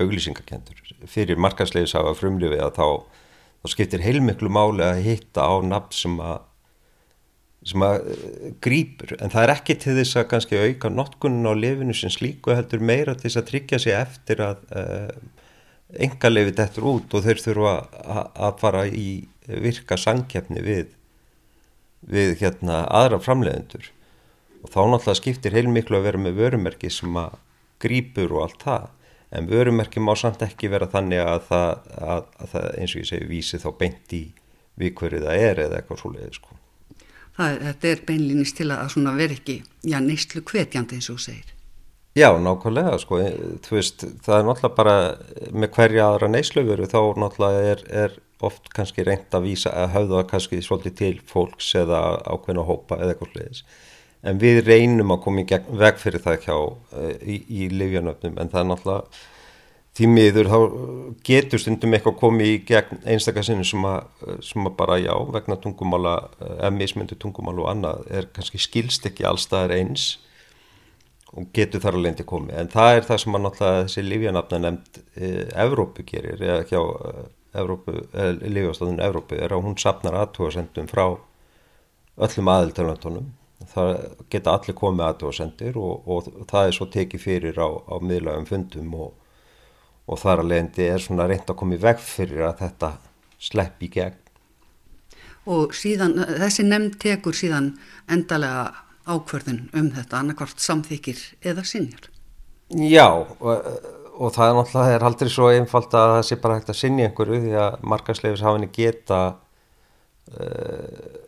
auglýsingakendur. 0.00 0.78
Fyrir 1.10 1.40
markaslegis 1.42 1.96
hafa 1.98 2.14
frumlifið 2.14 2.62
að 2.68 2.78
þá, 2.78 2.86
þá 3.64 3.74
skiptir 3.74 4.06
heilmiklu 4.06 4.52
máli 4.52 4.86
að 4.86 5.02
hitta 5.08 5.50
á 5.50 5.58
nafn 5.66 5.96
sem 5.96 6.14
að 6.22 6.38
sem 7.66 7.82
að 7.84 8.06
uh, 8.12 8.46
grýpur 8.64 9.16
en 9.18 9.32
það 9.32 9.44
er 9.44 9.52
ekki 9.56 9.76
til 9.82 9.96
þess 9.98 10.20
að 10.20 10.30
kannski 10.30 10.60
auka 10.60 10.92
notkunin 10.92 11.50
á 11.50 11.52
lifinu 11.52 11.96
sem 11.96 12.12
slíku 12.12 12.54
heldur 12.56 12.80
meira 12.80 13.16
til 13.16 13.28
þess 13.28 13.42
að 13.42 13.50
tryggja 13.50 13.80
sig 13.82 13.96
eftir 13.98 14.40
að 14.44 14.62
uh, 14.72 15.10
enga 16.00 16.30
lifið 16.30 16.56
dettur 16.60 16.88
út 16.94 17.16
og 17.16 17.24
þeir 17.26 17.42
þurfa 17.44 17.74
að 18.48 18.58
fara 18.62 18.84
í 18.86 19.08
virka 19.50 19.98
sangkjafni 19.98 20.62
við 20.64 20.94
við 22.00 22.38
hérna 22.40 22.84
aðra 22.86 23.18
framleiðendur. 23.20 23.90
Og 24.64 24.72
þá 24.72 24.80
náttúrulega 24.88 25.18
skiptir 25.18 25.56
heilmiklu 25.56 25.98
að 25.98 26.06
vera 26.08 26.22
með 26.22 26.38
vörumerki 26.40 26.90
sem 26.92 27.16
að 27.18 27.36
grýpur 27.82 28.36
og 28.36 28.46
allt 28.46 28.64
það. 28.64 28.88
En 29.36 29.50
vörumerki 29.50 30.02
má 30.02 30.14
samt 30.18 30.42
ekki 30.44 30.70
vera 30.72 30.88
þannig 30.90 31.22
að 31.22 31.44
það, 31.50 31.92
að, 32.14 32.24
að 32.40 32.54
það 32.54 32.70
eins 32.80 32.94
og 32.94 33.02
ég 33.02 33.10
segi 33.12 33.30
vísi 33.30 33.62
þá 33.62 33.68
beint 33.82 34.16
í 34.16 34.24
við 34.80 34.96
hverju 34.96 35.22
það 35.26 35.46
er 35.50 35.62
eða 35.66 35.80
eitthvað 35.80 36.02
svoleiði 36.02 36.32
sko 36.38 36.59
það, 37.40 37.56
þetta 37.68 37.90
er 37.90 38.04
beinlýnist 38.10 38.60
til 38.60 38.68
að 38.74 38.92
svona 38.94 39.16
veri 39.18 39.38
ekki, 39.40 39.56
já, 39.88 39.98
neistlu 40.04 40.44
kvetjandi 40.46 41.00
eins 41.00 41.10
og 41.12 41.20
segir. 41.22 41.56
Já, 42.18 42.32
nákvæmlega, 42.42 42.96
sko, 42.98 43.20
þú 43.62 43.76
veist, 43.76 44.02
það 44.26 44.36
er 44.36 44.46
náttúrulega 44.48 44.76
bara 44.80 44.94
með 45.54 45.70
hverja 45.76 46.08
aðra 46.08 46.28
neisluveru 46.32 46.88
þá 46.90 46.98
náttúrulega 47.22 47.68
er, 47.70 47.84
er 48.04 48.16
oft 48.42 48.66
kannski 48.74 49.04
reynd 49.06 49.36
að 49.36 49.46
vísa 49.46 49.70
að 49.76 49.92
hafa 49.94 50.24
kannski 50.32 50.58
svolítið 50.64 50.96
til 50.98 51.12
fólks 51.30 51.68
eða 51.78 52.00
ákveðna 52.26 52.64
hópa 52.66 52.98
eða 52.98 53.14
eitthvað 53.14 53.32
sliðis. 53.34 53.62
En 54.26 54.40
við 54.42 54.58
reynum 54.66 55.14
að 55.14 55.22
koma 55.24 55.44
í 55.44 55.60
veg 55.80 56.00
fyrir 56.00 56.24
það 56.24 56.42
hjá 56.44 56.56
eh, 56.56 57.14
í, 57.22 57.36
í 57.46 57.68
livjanöfnum 57.72 58.40
en 58.40 58.50
það 58.52 58.60
er 58.60 58.68
náttúrulega 58.72 59.22
því 59.98 60.08
miður 60.10 60.50
þá 60.50 60.58
getur 61.26 61.60
stundum 61.60 61.94
eitthvað 61.96 62.18
komið 62.20 62.50
í 62.52 62.58
gegn 62.68 63.00
einstakasinu 63.10 63.66
sem, 63.66 63.86
sem 64.46 64.68
að 64.68 64.76
bara 64.78 64.98
já 65.02 65.14
vegna 65.34 65.58
tungumála, 65.60 66.14
eða 66.46 66.70
mismyndu 66.76 67.18
tungumála 67.20 67.64
og 67.64 67.70
annað 67.72 68.04
er 68.20 68.28
kannski 68.34 68.60
skilst 68.62 69.08
ekki 69.10 69.26
allstaðar 69.28 69.74
eins 69.80 70.12
og 71.30 71.50
getur 71.54 71.82
þar 71.82 71.98
alveg 71.98 72.16
til 72.18 72.26
komið. 72.26 72.54
En 72.58 72.70
það 72.70 72.92
er 72.94 73.04
það 73.06 73.20
sem 73.22 73.36
að 73.36 73.44
náttúrulega 73.44 73.82
þessi 73.84 74.06
lífjanafna 74.06 74.62
nefnd 74.64 75.02
e, 75.14 75.28
Evrópu 75.64 76.06
gerir 76.06 76.42
eða 76.42 76.64
hjá 76.70 76.80
e, 77.54 78.30
lífjastofnun 78.46 79.04
Evrópu 79.06 79.38
er 79.38 79.54
að 79.54 79.66
hún 79.66 79.76
sapnar 79.78 80.18
aðtóðasendum 80.22 80.90
frá 80.90 81.04
öllum 82.20 82.50
aðiltölandunum 82.50 83.30
það 83.70 83.90
geta 84.32 84.54
allir 84.56 84.76
komið 84.76 85.06
aðtóðasendir 85.06 85.78
og, 85.78 86.08
og 86.08 86.28
það 86.50 86.66
er 86.66 86.76
svo 86.76 86.86
tekið 86.90 87.22
fyrir 87.22 87.60
á, 87.60 87.68
á 87.68 87.94
miðlagum 88.02 88.48
fundum 88.48 88.94
og 88.96 89.19
og 90.10 90.18
þar 90.18 90.42
að 90.42 90.50
leiðandi 90.50 90.88
er 90.90 91.02
svona 91.04 91.28
reynd 91.30 91.46
að 91.46 91.58
koma 91.60 91.76
í 91.76 91.82
veg 91.82 92.02
fyrir 92.02 92.48
að 92.48 92.64
þetta 92.64 92.90
slepp 93.40 93.84
í 93.86 93.90
gegn. 93.94 94.18
Og 95.50 95.74
síðan, 95.74 96.18
þessi 96.42 96.66
nefnd 96.66 96.98
tekur 97.00 97.36
síðan 97.36 97.72
endalega 98.10 98.64
ákverðin 99.08 99.62
um 99.76 99.88
þetta, 99.94 100.20
annarkvart 100.20 100.60
samþykir 100.62 101.22
eða 101.50 101.64
sinjar? 101.66 102.10
Já, 102.70 103.06
og, 103.08 103.70
og 104.14 104.34
það 104.34 104.50
er 104.50 104.58
náttúrulega, 104.58 104.74
það 104.74 104.96
er 104.96 105.06
aldrei 105.08 105.32
svo 105.32 105.48
einfalt 105.54 105.96
að 105.96 106.12
það 106.16 106.26
sé 106.28 106.38
bara 106.42 106.58
hægt 106.58 106.74
að 106.74 106.80
sinja 106.82 107.08
einhverju 107.08 107.40
því 107.46 107.56
að 107.64 107.88
markasleifishafinni 107.94 108.70
geta 108.76 109.20
uh, 110.36 111.18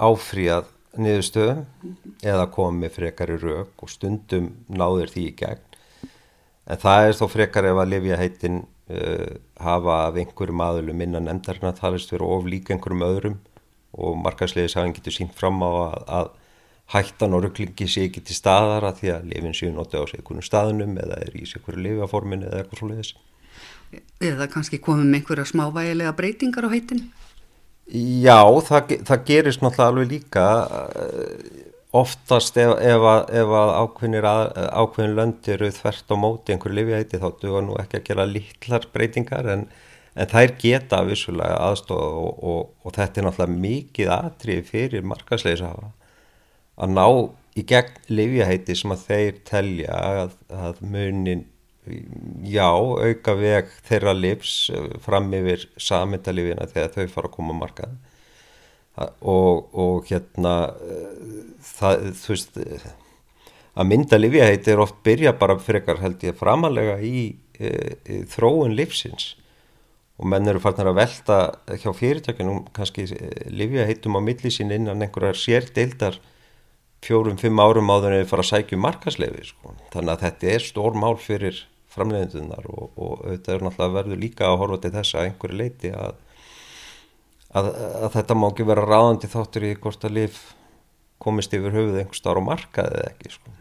áfríað 0.00 0.72
niðurstöðum 0.96 1.58
mm 1.64 1.66
-hmm. 1.90 2.14
eða 2.32 2.46
komið 2.54 2.94
frekar 2.94 3.34
í 3.34 3.40
rauk 3.42 3.82
og 3.84 3.92
stundum 3.92 4.52
náður 4.68 5.12
því 5.12 5.26
í 5.26 5.34
gegn 5.42 5.65
en 6.66 6.80
það 6.82 7.08
er 7.08 7.18
þó 7.18 7.26
frekar 7.30 7.68
ef 7.70 7.82
að 7.82 7.92
lifja 7.92 8.18
heitin 8.20 8.62
uh, 8.62 9.36
hafa 9.62 10.00
af 10.08 10.18
einhverjum 10.22 10.64
aðlum 10.66 11.04
innan 11.06 11.30
endarinn 11.32 11.70
að 11.70 11.80
talist 11.82 12.12
vera 12.14 12.32
of 12.36 12.48
líka 12.50 12.74
einhverjum 12.74 13.06
öðrum 13.06 13.38
og 13.96 14.18
markaslegis 14.24 14.76
hafa 14.76 14.88
hann 14.88 14.96
getur 14.96 15.14
sínt 15.14 15.36
fram 15.36 15.62
á 15.62 15.70
að, 15.70 16.02
að 16.18 16.34
hættan 16.94 17.34
og 17.34 17.46
rugglingi 17.46 17.88
sé 17.90 18.06
ekki 18.06 18.22
til 18.26 18.36
staðara 18.38 18.92
því 18.94 19.12
að 19.14 19.30
lifin 19.32 19.56
séu 19.56 19.72
notið 19.74 20.02
á 20.02 20.04
sig 20.10 20.20
einhvern 20.20 20.46
staðnum 20.46 20.98
eða 21.02 21.20
er 21.24 21.34
í 21.34 21.46
sig 21.46 21.60
einhverju 21.60 21.82
lifaformin 21.86 22.44
eða 22.46 22.62
eitthvað 22.62 22.82
svo 22.82 22.90
leiðis. 22.90 23.14
Eða 24.22 24.46
kannski 24.52 24.78
komum 24.82 25.14
einhverja 25.14 25.46
smávægilega 25.50 26.14
breytingar 26.18 26.66
á 26.66 26.70
heitin? 26.70 27.06
Já, 27.86 28.42
það, 28.66 28.96
það 29.06 29.26
gerist 29.26 29.62
náttúrulega 29.62 29.90
alveg 29.92 30.08
líka 30.10 30.46
oftast 31.94 32.56
ef, 32.58 32.72
ef 32.82 33.06
að, 33.06 33.30
að 33.46 33.72
ákveðin 33.76 35.16
lönd 35.16 35.50
eru 35.52 35.70
þvert 35.72 36.10
á 36.12 36.16
móti 36.18 36.54
einhverju 36.54 36.78
lifjæti 36.80 37.20
þá 37.22 37.28
duða 37.40 37.62
nú 37.66 37.76
ekki 37.80 38.00
að 38.00 38.06
gera 38.08 38.26
lítlar 38.30 38.88
breytingar 38.92 39.50
en, 39.52 39.66
en 40.14 40.30
þær 40.32 40.54
geta 40.60 41.02
vissulega 41.06 41.58
aðstofa 41.68 42.08
og, 42.22 42.44
og, 42.52 42.62
og 42.82 42.96
þetta 42.96 43.20
er 43.22 43.28
náttúrulega 43.28 43.64
mikið 43.66 44.14
aðtrið 44.18 44.62
fyrir 44.70 45.06
markasleisa 45.06 45.72
að 46.76 46.96
ná 46.96 47.06
í 47.56 47.64
gegn 47.64 48.00
lifjæti 48.12 48.76
sem 48.76 48.92
að 48.92 49.04
þeir 49.06 49.38
telja 49.48 50.00
að, 50.00 50.34
að 50.52 50.82
munin 50.84 51.46
já, 52.42 52.66
auka 52.66 53.36
veg 53.38 53.70
þeirra 53.86 54.12
livs 54.16 54.56
fram 55.04 55.30
yfir 55.38 55.68
samendalifina 55.78 56.66
þegar 56.72 56.92
þau 56.96 57.14
fara 57.14 57.30
að 57.30 57.36
koma 57.38 57.54
að 57.54 57.60
markaða 57.62 58.15
og, 58.96 59.66
og 59.76 60.06
hérna 60.08 60.54
það, 61.60 62.06
þú 62.16 62.32
veist 62.32 62.60
að 63.76 63.90
mynda 63.90 64.20
livjaheiti 64.20 64.72
er 64.72 64.80
oft 64.80 65.02
byrja 65.04 65.34
bara 65.36 65.58
frekar 65.60 66.00
held 66.00 66.22
ég 66.24 66.38
framalega 66.38 66.96
í, 67.04 67.26
í, 67.60 67.72
í 68.08 68.22
þróun 68.32 68.76
livsins 68.76 69.34
og 70.16 70.30
menn 70.32 70.48
eru 70.48 70.62
farnar 70.64 70.92
að 70.92 71.00
velta 71.02 71.38
hjá 71.76 71.90
fyrirtökunum 71.92 72.64
kannski 72.76 73.04
livjaheitum 73.52 74.16
á 74.16 74.20
millisinn 74.24 74.72
innan 74.72 75.04
einhverjar 75.04 75.36
sérdeildar 75.36 76.16
fjórum-fimm 77.04 77.60
árum 77.60 77.92
áður 77.92 78.14
en 78.14 78.22
við 78.22 78.30
fara 78.30 78.44
að 78.46 78.52
sækju 78.54 78.78
um 78.78 78.86
markaslefi 78.86 79.48
sko. 79.50 79.74
þannig 79.92 80.14
að 80.14 80.22
þetta 80.24 80.52
er 80.54 80.64
stór 80.64 80.96
mál 80.96 81.16
fyrir 81.20 81.60
framleiðindunar 81.92 82.64
og, 82.72 82.88
og 82.96 83.26
þetta 83.26 83.52
er 83.52 83.66
náttúrulega 83.66 83.96
verður 83.98 84.22
líka 84.22 84.48
að 84.48 84.58
horfa 84.62 84.80
til 84.82 84.94
þess 84.96 85.16
að 85.16 85.28
einhverju 85.28 85.60
leiti 85.60 85.92
að 85.92 86.16
að, 87.56 87.70
að 88.06 88.08
þetta 88.18 88.38
má 88.38 88.48
ekki 88.50 88.66
vera 88.68 88.86
ráðandi 88.86 89.30
þáttur 89.32 89.68
í 89.68 89.74
hvort 89.80 90.06
að 90.06 90.16
lif 90.20 90.40
komist 91.22 91.54
yfir 91.56 91.74
höfuð 91.74 92.00
einhver 92.02 92.18
starf 92.18 92.42
á 92.44 92.48
markaðið 92.50 92.98
eða 93.00 93.12
ekki 93.12 93.32
sko. 93.36 93.54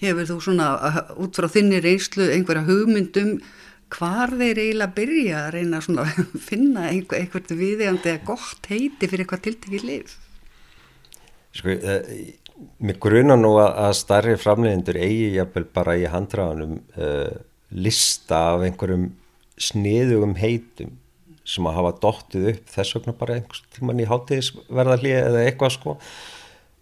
Hefur 0.00 0.28
þú 0.28 0.38
svona 0.42 0.68
út 1.22 1.38
frá 1.38 1.48
þinni 1.54 1.78
reynslu 1.84 2.26
einhverja 2.34 2.66
hugmyndum 2.66 3.36
hvar 3.94 4.32
þeir 4.34 4.60
eiginlega 4.60 4.96
byrja 4.96 5.40
að 5.44 5.50
reyna 5.54 5.80
að 5.80 6.22
finna 6.48 6.88
einhver, 6.90 7.20
einhvert 7.20 7.52
viðegandi 7.54 8.12
eða 8.14 8.24
gott 8.32 8.70
heiti 8.70 9.08
fyrir 9.08 9.24
eitthvað 9.24 9.44
tiltekið 9.46 9.86
lif? 9.90 10.16
Sko, 11.54 11.70
eh, 11.70 12.34
mér 12.82 12.98
gruna 13.02 13.36
nú 13.38 13.54
að, 13.62 13.70
að 13.86 13.96
starri 14.00 14.34
framlegendur 14.40 14.98
eigi 14.98 15.36
jafnvel 15.36 15.68
bara 15.76 15.94
í 16.00 16.08
handræðanum 16.10 16.80
eh, 16.98 17.36
lista 17.74 18.40
af 18.56 18.66
einhverjum 18.66 19.12
sniðugum 19.62 20.34
heitum 20.40 20.96
sem 21.44 21.66
að 21.68 21.76
hafa 21.78 21.92
dóttið 22.00 22.48
upp 22.54 22.72
þess 22.72 22.96
vegna 22.96 23.14
bara 23.18 23.36
einhvers 23.38 23.62
tíman 23.74 24.00
í 24.00 24.08
hátíðisverðarlið 24.08 25.18
eða 25.20 25.44
eitthvað 25.44 25.74
sko. 25.76 25.96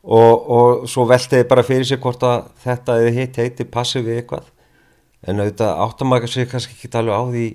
Og, 0.02 0.48
og 0.56 0.86
svo 0.90 1.06
veltiði 1.06 1.46
bara 1.50 1.66
fyrir 1.66 1.86
sig 1.86 2.00
hvort 2.02 2.22
að 2.26 2.48
þetta 2.64 2.98
eða 3.02 3.14
hitt 3.18 3.38
heiti 3.38 3.66
passi 3.70 4.02
við 4.02 4.22
eitthvað. 4.22 4.48
En 5.22 5.42
auðvitað 5.42 5.82
áttamaka 5.84 6.30
sér 6.30 6.48
kannski 6.50 6.74
ekki 6.74 6.90
tala 6.90 7.18
á 7.18 7.22
því 7.28 7.46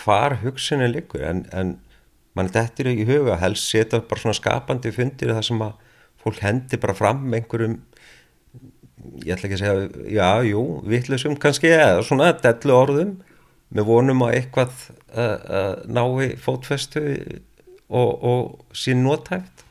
hvar 0.00 0.38
hugsunni 0.42 0.88
likur 0.90 1.24
en, 1.26 1.44
en 1.52 1.76
mann 2.36 2.50
þetta 2.52 2.84
er 2.84 2.92
ekki 2.92 3.08
huga 3.10 3.38
helst 3.40 3.68
setja 3.68 4.00
bara 4.00 4.22
svona 4.22 4.38
skapandi 4.38 4.92
fundir 4.94 5.34
það 5.34 5.46
sem 5.48 5.64
að 5.64 5.74
fólk 6.22 6.40
hendi 6.44 6.78
bara 6.80 6.96
fram 6.96 7.26
einhverjum 7.36 7.76
ég 9.26 9.34
ætla 9.34 9.48
ekki 9.48 9.58
að 9.58 9.62
segja 9.62 10.06
já, 10.14 10.28
jú, 10.46 10.62
vittlusum 10.88 11.36
kannski 11.42 11.72
eða 11.74 12.04
svona 12.06 12.30
dellu 12.44 12.76
orðum 12.78 13.12
með 13.72 13.88
vonum 13.88 14.24
að 14.26 14.36
eitthvað 14.38 14.72
uh, 15.16 15.36
uh, 15.58 15.74
nái 15.88 16.36
fótfestu 16.40 17.02
og, 17.88 18.10
og 18.22 18.76
sín 18.76 19.02
nótæft 19.06 19.64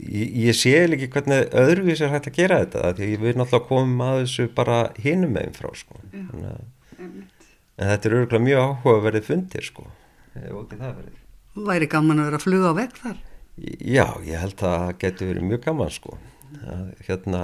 ég, 0.00 0.34
ég 0.48 0.56
sé 0.56 0.74
ekki 0.86 1.10
hvernig 1.12 1.48
öðruvís 1.56 2.02
er 2.04 2.12
hægt 2.14 2.30
að 2.30 2.38
gera 2.38 2.60
þetta 2.64 2.92
því 2.98 3.10
við 3.14 3.32
erum 3.32 3.44
alltaf 3.46 3.66
komið 3.68 4.04
að 4.06 4.20
þessu 4.22 4.46
bara 4.56 4.78
hinum 5.00 5.34
meginn 5.36 5.56
frá 5.56 5.70
sko. 5.76 6.00
Þannig, 6.12 6.60
en 7.00 7.90
þetta 7.92 8.08
er 8.08 8.16
örgulega 8.20 8.46
mjög 8.46 8.62
áhuga 8.66 8.96
að 8.96 9.06
verið 9.08 9.26
fundir 9.30 9.66
sko. 9.66 9.86
væri 11.66 11.90
gaman 11.90 12.22
að 12.22 12.30
vera 12.30 12.40
að 12.40 12.46
fluga 12.46 12.70
á 12.70 12.74
vekk 12.78 13.00
þar 13.04 13.16
já, 13.60 14.06
ég 14.24 14.40
held 14.40 14.62
að 14.62 14.76
það 14.76 14.92
getur 15.02 15.30
verið 15.32 15.48
mjög 15.48 15.64
gaman 15.66 15.94
sko. 15.94 16.18
hérna 17.08 17.42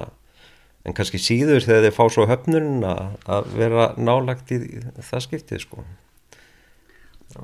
en 0.87 0.95
kannski 0.95 1.19
síður 1.21 1.65
þegar 1.65 1.87
þeir 1.87 1.97
fá 1.97 2.05
svo 2.15 2.27
höfnun 2.31 2.85
að 2.87 3.49
vera 3.59 3.89
nálagt 3.99 4.53
í 4.55 4.61
það 5.03 5.25
skiptið 5.27 5.65
sko. 5.65 5.85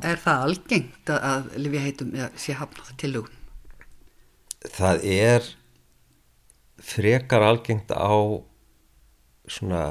Er 0.07 0.21
það 0.23 0.45
algengt 0.47 1.11
að, 1.13 1.51
lifja 1.59 1.83
heitum 1.85 2.15
sé 2.39 2.55
hafnað 2.57 2.95
til 3.03 3.13
lugun? 3.17 3.39
Það 4.63 5.05
er 5.11 5.49
frekar 6.83 7.45
algengt 7.45 7.91
á 7.91 8.15
svona 9.51 9.83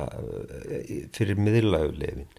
eh, 0.72 1.08
fyrir 1.14 1.40
miðlaugleifin 1.40 2.30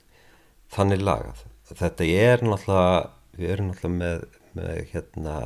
þannig 0.73 1.04
lagað. 1.04 1.45
Þetta 1.73 2.07
er 2.09 2.45
náttúrulega, 2.45 3.02
við 3.37 3.52
erum 3.52 3.69
náttúrulega 3.71 3.99
með, 3.99 4.25
með 4.57 4.78
hérna 4.95 5.37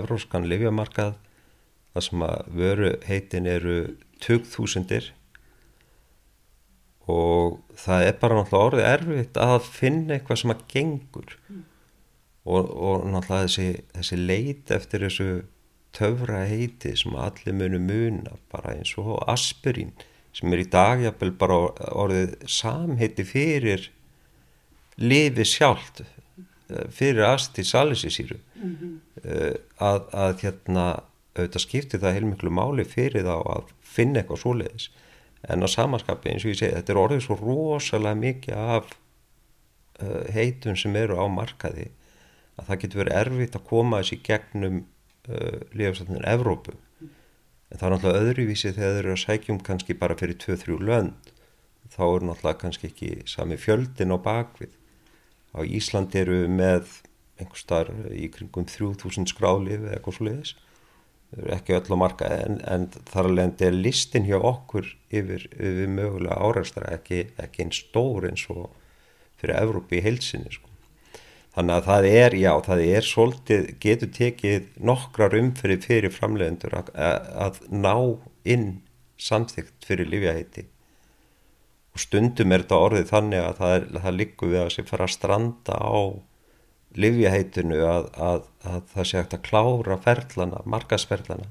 evróskan 0.00 0.48
lifjamarkað 0.48 1.18
þar 1.92 2.06
sem 2.06 2.24
að 2.24 2.54
vöru 2.56 2.90
heitin 3.04 3.48
eru 3.50 3.76
20.000 4.26 5.12
og 7.10 7.60
það 7.80 8.06
er 8.06 8.18
bara 8.20 8.38
náttúrulega 8.38 8.68
orðið 8.68 8.88
erfitt 8.90 9.40
að 9.40 9.56
finna 9.66 10.16
eitthvað 10.16 10.42
sem 10.42 10.52
að 10.54 10.66
gengur 10.70 11.32
mm. 11.48 11.62
og, 12.44 12.68
og 12.70 13.08
náttúrulega 13.10 13.48
þessi, 13.48 13.68
þessi 13.96 14.20
leit 14.20 14.74
eftir 14.76 15.06
þessu 15.06 15.30
töfra 15.96 16.44
heiti 16.46 16.94
sem 16.98 17.16
allir 17.18 17.56
munu 17.56 17.80
muna 17.82 18.36
bara 18.52 18.76
eins 18.76 18.92
og 19.00 19.18
aspirín 19.30 19.90
sem 20.36 20.52
er 20.54 20.62
í 20.62 20.68
dagjapel 20.70 21.32
bara 21.38 21.58
orðið 21.90 22.36
samheiti 22.46 23.26
fyrir 23.26 23.88
lifi 25.00 25.46
sjálft 25.48 26.04
eh, 26.04 26.86
fyrir 26.94 27.24
asti 27.32 27.64
salisísýru 27.66 28.38
mm 28.38 28.76
-hmm. 28.76 29.56
að, 29.78 30.00
að 30.12 30.42
hérna 30.44 30.86
auðvitað 31.36 31.64
skipti 31.64 32.00
það 32.00 32.16
heilmiklu 32.16 32.52
máli 32.52 32.84
fyrir 32.88 33.26
þá 33.26 33.36
að 33.38 33.70
finna 33.86 34.20
eitthvað 34.20 34.42
svoleiðis. 34.42 34.88
En 35.48 35.64
á 35.64 35.68
samanskapi 35.70 36.32
eins 36.32 36.44
og 36.44 36.52
ég 36.52 36.60
segi 36.60 36.76
þetta 36.76 36.92
er 36.92 37.00
orðið 37.00 37.24
svo 37.24 37.36
rosalega 37.40 38.20
mikið 38.20 38.60
af 38.60 38.90
uh, 38.90 40.24
heitum 40.34 40.76
sem 40.76 40.96
eru 41.00 41.16
á 41.16 41.24
markaði 41.32 41.88
að 42.58 42.66
það 42.68 42.80
getur 42.82 43.02
verið 43.02 43.18
erfitt 43.22 43.56
að 43.56 43.66
koma 43.70 44.02
þessi 44.02 44.20
gegnum 44.26 44.80
uh, 44.82 45.60
lífastofnun 45.72 46.28
Evrópu. 46.28 46.76
En 47.70 47.78
það 47.78 47.86
er 47.86 47.94
náttúrulega 47.94 48.24
öðruvísi 48.26 48.72
þegar 48.74 48.96
þeir 48.96 49.04
eru 49.04 49.14
að 49.14 49.22
sækjum 49.24 49.60
kannski 49.64 49.96
bara 49.96 50.18
fyrir 50.18 50.40
2-3 50.42 50.80
lönd. 50.82 51.30
Þá 51.90 52.02
er 52.06 52.26
náttúrulega 52.26 52.62
kannski 52.64 52.90
ekki 52.90 53.12
sami 53.30 53.58
fjöldin 53.60 54.14
á 54.14 54.18
bakvið 54.20 54.74
á 55.54 55.60
Íslandi 55.66 56.20
eru 56.20 56.42
með 56.50 57.00
einhver 57.40 57.58
starf 57.58 58.10
í 58.12 58.28
kringum 58.32 58.66
3000 58.68 59.30
skrálið 59.30 59.86
eða 59.86 59.96
eitthvað 59.96 60.18
sluðis 60.18 60.52
ekki 61.30 61.76
öll 61.78 61.94
á 61.94 61.96
marka 61.98 62.30
en, 62.42 62.58
en 62.66 62.88
þar 63.10 63.28
alveg 63.30 63.62
er 63.62 63.76
listin 63.76 64.26
hjá 64.26 64.38
okkur 64.38 64.88
yfir, 65.14 65.46
yfir 65.54 65.92
mögulega 65.92 66.38
áræðstra 66.42 66.90
ekki, 66.96 67.28
ekki 67.38 67.64
einn 67.64 67.74
stór 67.74 68.26
eins 68.30 68.46
og 68.50 68.66
fyrir 69.40 69.60
Evrópi 69.60 70.00
í 70.00 70.04
heilsinni 70.04 70.50
sko. 70.52 70.66
þannig 71.54 71.76
að 71.76 71.86
það 71.86 72.08
er, 72.10 72.36
já, 72.42 72.50
það 72.66 72.82
er 72.86 73.06
svolítið, 73.06 73.70
getur 73.82 74.12
tekið 74.18 74.66
nokkrar 74.90 75.38
umfyrir 75.38 75.80
fyrir 75.84 76.14
framlegendur 76.14 76.76
að, 76.82 76.90
að 77.46 77.62
ná 77.70 77.94
inn 78.44 78.68
samþygt 79.20 79.86
fyrir 79.86 80.10
lífjaheiti 80.10 80.66
og 81.90 82.02
stundum 82.02 82.54
er 82.54 82.64
þetta 82.64 82.82
orðið 82.86 83.08
þannig 83.10 83.44
að 83.44 83.62
það, 83.62 83.86
það 84.02 84.18
liggur 84.18 84.52
við 84.52 84.62
að 84.64 84.74
sem 84.74 84.90
fara 84.90 85.06
að 85.06 85.14
stranda 85.14 85.78
á 85.78 85.98
livjaheitinu 86.98 87.78
að, 87.86 88.10
að, 88.18 88.42
að 88.66 88.82
það 88.94 89.08
sé 89.08 89.20
hægt 89.20 89.36
að 89.36 89.46
klára 89.46 89.96
ferlana, 90.02 90.62
markasferlana 90.66 91.46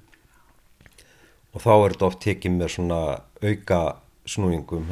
og 1.53 1.63
þá 1.63 1.71
er 1.73 1.93
þetta 1.93 2.09
oft 2.09 2.21
tekið 2.25 2.57
með 2.57 2.73
svona 2.75 2.99
auka 3.41 3.79
snúingum, 4.29 4.89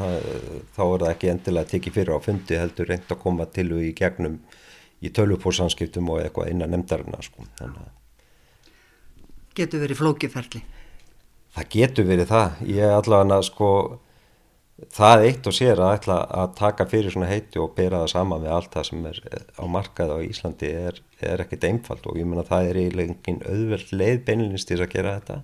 þá 0.73 0.81
er 0.81 1.03
það 1.03 1.11
ekki 1.11 1.29
endilega 1.29 1.71
tekið 1.73 1.97
fyrir 1.99 2.17
á 2.17 2.19
fundi 2.25 2.57
heldur 2.57 2.89
reynd 2.89 3.11
að 3.13 3.21
koma 3.21 3.45
til 3.53 3.67
og 3.75 3.83
í 3.85 3.91
gegnum 3.97 4.39
í 5.03 5.11
tölvupórsanskiptum 5.13 6.09
og 6.09 6.23
eitthvað 6.23 6.55
innan 6.55 6.73
nefndarina 6.73 7.21
sko. 7.21 7.45
Getur 9.57 9.83
verið 9.83 10.01
flókiferli? 10.01 10.63
Það 11.53 11.69
getur 11.75 12.07
verið 12.07 12.31
það, 12.31 12.57
ég 12.69 12.87
er 12.87 12.95
allavega 12.97 13.39
sko 13.45 13.69
það 14.93 15.23
eitt 15.25 15.47
og 15.49 15.55
sér 15.57 15.79
að 15.81 15.93
ætla 15.95 16.15
að 16.37 16.51
taka 16.59 16.85
fyrir 16.89 17.13
svona 17.13 17.29
heiti 17.31 17.59
og 17.61 17.73
bera 17.77 18.03
það 18.03 18.11
sama 18.13 18.37
með 18.41 18.53
allt 18.53 18.75
það 18.75 18.87
sem 18.91 19.05
er 19.09 19.21
á 19.57 19.63
markaði 19.73 20.17
á 20.17 20.19
Íslandi 20.27 20.71
er, 20.85 20.99
er 21.25 21.43
ekkert 21.43 21.65
einfalt 21.65 22.05
og 22.05 22.19
ég 22.19 22.29
menna 22.29 22.45
það 22.45 22.69
er 22.69 22.79
eiginlega 22.83 23.15
engin 23.15 23.39
auðveld 23.49 23.93
leið 23.97 24.19
beinlinist 24.27 24.69
til 24.69 24.79
að 24.83 24.91
gera 24.93 25.15
þetta. 25.17 25.39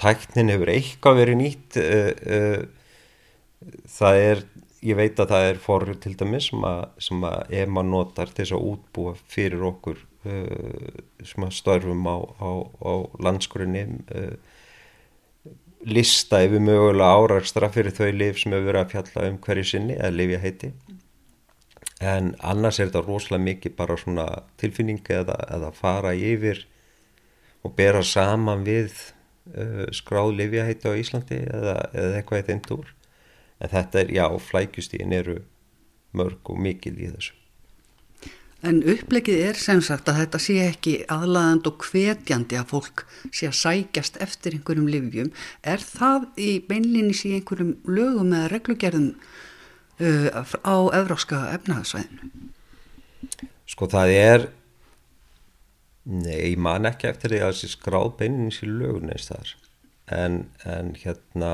Tæknin 0.00 0.52
hefur 0.52 0.72
eitthvað 0.74 1.20
verið 1.22 1.40
nýtt 1.40 1.78
uh, 1.80 2.10
uh, 2.36 3.78
það 3.96 4.20
er 4.28 4.44
ég 4.84 4.98
veit 4.98 5.20
að 5.22 5.30
það 5.32 5.48
er 5.48 5.62
forður 5.64 6.00
til 6.04 6.16
dæmis 6.20 6.50
sem 6.50 6.66
að, 6.68 6.82
sem 7.06 7.24
að 7.24 7.54
ef 7.62 7.70
maður 7.72 7.92
notar 7.94 8.32
til 8.34 8.42
þess 8.42 8.56
að 8.58 8.66
útbúa 8.74 9.14
fyrir 9.32 9.64
okkur 9.70 10.02
sem 10.24 11.44
að 11.44 11.50
störfum 11.52 12.04
á, 12.08 12.16
á, 12.16 12.50
á 12.64 12.92
landskurinni 13.24 13.82
lista 15.84 16.40
yfir 16.44 16.62
mögulega 16.64 17.12
árakstra 17.20 17.68
fyrir 17.72 17.94
þau 17.94 18.10
liv 18.12 18.38
sem 18.40 18.52
hefur 18.54 18.70
verið 18.70 18.82
að 18.82 18.92
fjalla 18.94 19.30
um 19.30 19.40
hverju 19.44 19.64
sinni 19.68 19.96
eða 19.98 20.16
lifja 20.18 20.42
heiti 20.44 20.72
en 22.04 22.34
annars 22.42 22.80
er 22.80 22.88
þetta 22.88 23.04
rosalega 23.06 23.44
mikið 23.44 23.76
bara 23.78 23.96
svona 24.00 24.26
tilfinningi 24.60 25.14
eða, 25.14 25.36
eða 25.56 25.70
fara 25.76 26.14
yfir 26.14 26.64
og 27.64 27.76
bera 27.78 28.02
saman 28.04 28.64
við 28.66 28.92
uh, 29.54 29.86
skráð 29.94 30.34
lifja 30.40 30.66
heiti 30.68 30.90
á 30.90 31.00
Íslandi 31.00 31.40
eða, 31.44 31.78
eða 31.92 32.18
eitthvað 32.18 32.42
í 32.42 32.46
þeim 32.50 32.64
túr. 32.68 32.90
En 33.62 33.70
þetta 33.72 34.02
er, 34.02 34.12
já, 34.12 34.26
flækjustíðin 34.50 35.16
eru 35.16 35.38
mörg 36.14 36.50
og 36.50 36.60
mikil 36.60 36.96
í 36.98 37.08
þessu 37.14 37.43
En 38.64 38.78
upplegið 38.88 39.42
er 39.44 39.58
sem 39.60 39.80
sagt 39.84 40.08
að 40.08 40.22
þetta 40.22 40.38
sé 40.40 40.54
ekki 40.64 40.94
aðlaðand 41.12 41.66
og 41.68 41.84
hvetjandi 41.84 42.56
að 42.56 42.70
fólk 42.70 43.02
sé 43.28 43.50
að 43.50 43.58
sækjast 43.58 44.16
eftir 44.24 44.56
einhverjum 44.56 44.86
livjum. 44.88 45.32
Er 45.60 45.82
það 45.84 46.30
í 46.40 46.50
beinlinni 46.64 47.16
sí 47.16 47.34
einhverjum 47.36 47.74
lögum 47.84 48.32
eða 48.32 48.52
reglugerðum 48.54 49.10
uh, 50.00 50.44
á 50.64 50.76
evróska 50.96 51.40
efnaðsvæðinu? 51.58 52.30
Sko 53.68 53.88
það 53.92 54.12
er, 54.14 54.46
nei, 56.08 56.54
ég 56.54 56.60
man 56.64 56.88
ekki 56.88 57.10
eftir 57.10 57.34
því 57.34 57.40
að 57.42 57.52
þessi 57.52 57.72
skráð 57.74 58.14
beinlinni 58.22 58.54
sí 58.54 58.68
lögun 58.70 59.12
eins 59.12 59.28
þar. 59.28 59.52
En, 60.14 60.38
en 60.68 60.94
hérna, 61.02 61.50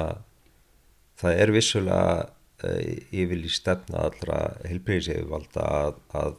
það 1.18 1.42
er 1.42 1.54
vissulega 1.58 2.14
uh, 2.22 2.94
yfirl 3.10 3.42
í 3.50 3.50
stefna 3.50 4.06
allra 4.06 4.38
heilbreyðiseyfvalda 4.68 5.66
að, 5.80 6.00
að 6.22 6.38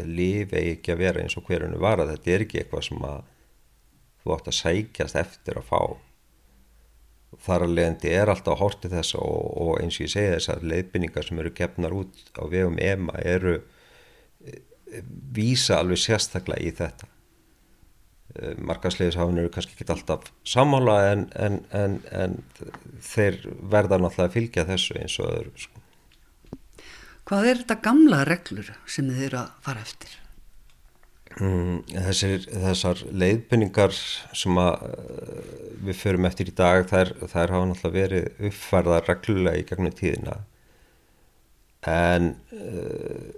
lifi 0.00 0.62
ekki 0.72 0.94
að 0.94 1.02
vera 1.02 1.22
eins 1.22 1.36
og 1.36 1.46
hverjunu 1.48 1.80
var 1.82 2.00
að 2.00 2.14
þetta 2.14 2.32
er 2.32 2.46
ekki 2.46 2.62
eitthvað 2.62 2.86
sem 2.88 3.04
að 3.06 3.20
þú 4.22 4.34
átt 4.36 4.50
að 4.50 4.58
sækjast 4.58 5.20
eftir 5.20 5.60
að 5.60 5.68
fá. 5.68 5.80
Þar 7.42 7.66
að 7.66 7.74
leiðandi 7.76 8.12
er 8.12 8.30
alltaf 8.30 8.54
að 8.54 8.60
horti 8.60 8.90
þess 8.92 9.16
og, 9.18 9.46
og 9.64 9.72
eins 9.80 9.96
og 9.98 10.06
ég 10.06 10.12
segi 10.12 10.34
þess 10.34 10.52
að 10.52 10.66
leiðbynningar 10.72 11.26
sem 11.26 11.40
eru 11.42 11.54
gefnar 11.56 11.96
út 11.96 12.20
á 12.36 12.42
vegum 12.52 12.76
EMA 12.80 13.16
eru 13.24 13.56
eh, 14.44 14.60
vísa 15.32 15.80
alveg 15.80 16.00
sérstaklega 16.02 16.60
í 16.62 16.74
þetta. 16.76 17.08
Eh, 18.36 18.56
markasleifishafin 18.60 19.40
eru 19.42 19.52
kannski 19.52 19.76
ekki 19.76 19.88
alltaf 19.92 20.28
samála 20.44 20.98
en, 21.10 21.28
en, 21.36 21.62
en, 21.76 22.00
en 22.12 22.38
þeir 23.00 23.40
verða 23.48 23.98
náttúrulega 23.98 24.28
að 24.28 24.36
fylgja 24.36 24.68
þessu 24.68 25.00
eins 25.00 25.18
og 25.20 25.32
öðru 25.32 25.64
sko 25.66 25.81
Hvað 27.28 27.48
er 27.48 27.62
þetta 27.62 27.78
gamla 27.84 28.24
reglur 28.26 28.72
sem 28.90 29.08
þið 29.10 29.26
eru 29.28 29.40
að 29.42 29.50
fara 29.62 29.84
eftir? 29.84 30.16
Mm, 31.40 31.84
þessir, 31.88 32.42
þessar 32.50 33.02
leiðbynningar 33.08 33.94
sem 33.96 34.58
að, 34.60 34.82
uh, 34.84 35.68
við 35.86 36.00
förum 36.02 36.26
eftir 36.28 36.50
í 36.50 36.56
dag 36.56 36.84
þær, 36.90 37.14
þær 37.22 37.54
hafa 37.54 37.68
náttúrulega 37.70 37.94
verið 37.96 38.48
uppfærða 38.50 38.98
reglulega 39.06 39.62
í 39.62 39.68
gegnum 39.70 39.94
tíðina 39.96 40.34
en 41.88 42.28
uh, 42.52 43.30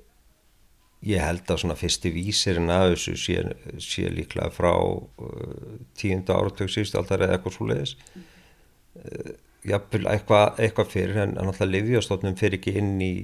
ég 1.05 1.23
held 1.23 1.53
að 1.53 1.61
svona 1.63 1.79
fyrsti 1.79 2.13
vísirinn 2.17 2.73
að 2.73 2.95
þessu 2.95 3.15
sé, 3.21 3.39
sé 3.85 4.11
líklega 4.11 4.51
frá 4.53 4.73
uh, 4.75 5.79
tíundu 5.99 6.35
áratug 6.35 6.73
síðustu 6.73 6.99
aldar 7.01 7.25
eða 7.25 7.39
eitthvað 7.39 7.57
svo 7.59 7.71
leiðis 7.71 7.95
uh, 8.11 9.33
jápil 9.65 10.03
eitthvað, 10.11 10.61
eitthvað 10.67 10.93
fyrir 10.93 11.23
en 11.29 11.39
náttúrulega 11.39 11.77
livjastofnum 11.79 12.37
fyrir 12.41 12.59
ekki 12.59 12.77
inn 12.81 12.95
í 13.05 13.15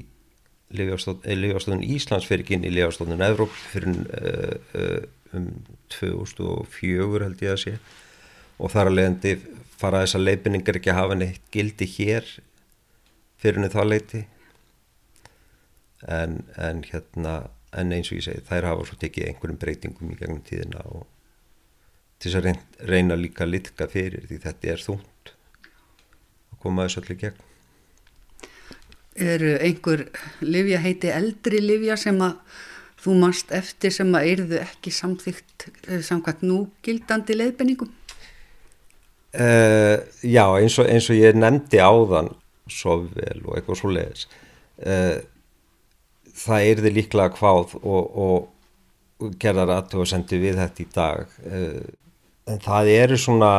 Lífjárstofnun 0.71 1.83
Íslands 1.83 2.29
fyrir 2.31 2.47
í 2.57 2.71
Lífjárstofnun 2.71 3.25
Evróp 3.27 3.55
fyrir 3.73 4.05
uh, 4.07 4.55
uh, 4.79 5.01
um 5.37 5.49
2004 5.95 7.25
held 7.27 7.43
ég 7.45 7.55
að 7.55 7.63
sé. 7.65 7.75
Og 8.61 8.73
þar 8.73 8.91
að 8.91 8.99
leiðandi 8.99 9.35
fara 9.81 10.03
þessar 10.05 10.25
leifinningar 10.27 10.79
ekki 10.81 10.93
að 10.93 11.01
hafa 11.01 11.17
neitt 11.17 11.47
gildi 11.55 11.89
hér 11.89 12.27
fyrir 13.41 13.59
henni 13.59 13.73
þá 13.73 13.81
leiti 13.87 14.21
en, 16.05 16.43
en 16.61 16.83
hérna 16.91 17.35
en 17.77 17.95
eins 17.95 18.11
og 18.11 18.19
ég 18.19 18.27
segi 18.27 18.45
þær 18.49 18.69
hafa 18.73 18.87
svo 18.89 18.99
tekið 19.01 19.29
einhverjum 19.31 19.61
breytingum 19.63 20.13
í 20.13 20.19
gegnum 20.19 20.43
tíðina 20.47 20.83
og 20.91 21.07
til 22.21 22.33
þess 22.33 22.41
að 22.41 22.89
reyna 22.91 23.17
líka 23.17 23.47
litka 23.49 23.89
fyrir 23.91 24.27
því 24.29 24.41
þetta 24.45 24.73
er 24.75 24.85
þúnt 24.85 25.33
að 26.51 26.59
koma 26.65 26.87
þessu 26.87 27.03
allir 27.05 27.21
gegn 27.25 27.47
eru 29.19 29.55
einhver 29.59 30.07
livja 30.41 30.81
heiti 30.83 31.11
eldri 31.13 31.61
livja 31.63 31.97
sem 31.99 32.19
að 32.23 32.39
þú 33.01 33.17
mannst 33.23 33.53
eftir 33.57 33.93
sem 33.95 34.13
að 34.15 34.29
eyrðu 34.33 34.61
ekki 34.61 34.93
samþygt 34.93 35.67
eh, 35.89 36.03
samkvæmt 36.05 36.45
núgildandi 36.45 37.37
leiðbenningum? 37.39 37.91
Uh, 39.31 40.03
já, 40.27 40.43
eins 40.59 40.75
og, 40.83 40.89
eins 40.91 41.07
og 41.07 41.15
ég 41.15 41.37
nefndi 41.39 41.79
áðan 41.79 42.33
svo 42.71 42.97
vel 43.15 43.45
og 43.45 43.55
eitthvað 43.55 43.79
svo 43.79 43.91
leiðis 43.95 44.25
uh, 44.83 45.21
það 46.35 46.67
eyrði 46.67 46.93
líklega 46.97 47.39
hváð 47.39 47.77
og, 47.79 48.17
og, 48.25 48.49
gerðar 49.39 49.71
aðtöð 49.77 50.03
og 50.03 50.09
sendi 50.11 50.41
við 50.43 50.59
þetta 50.59 50.83
í 50.83 50.89
dag 50.97 51.37
uh, 51.47 51.79
en 52.51 52.63
það 52.65 52.91
eru 52.97 53.21
svona 53.23 53.53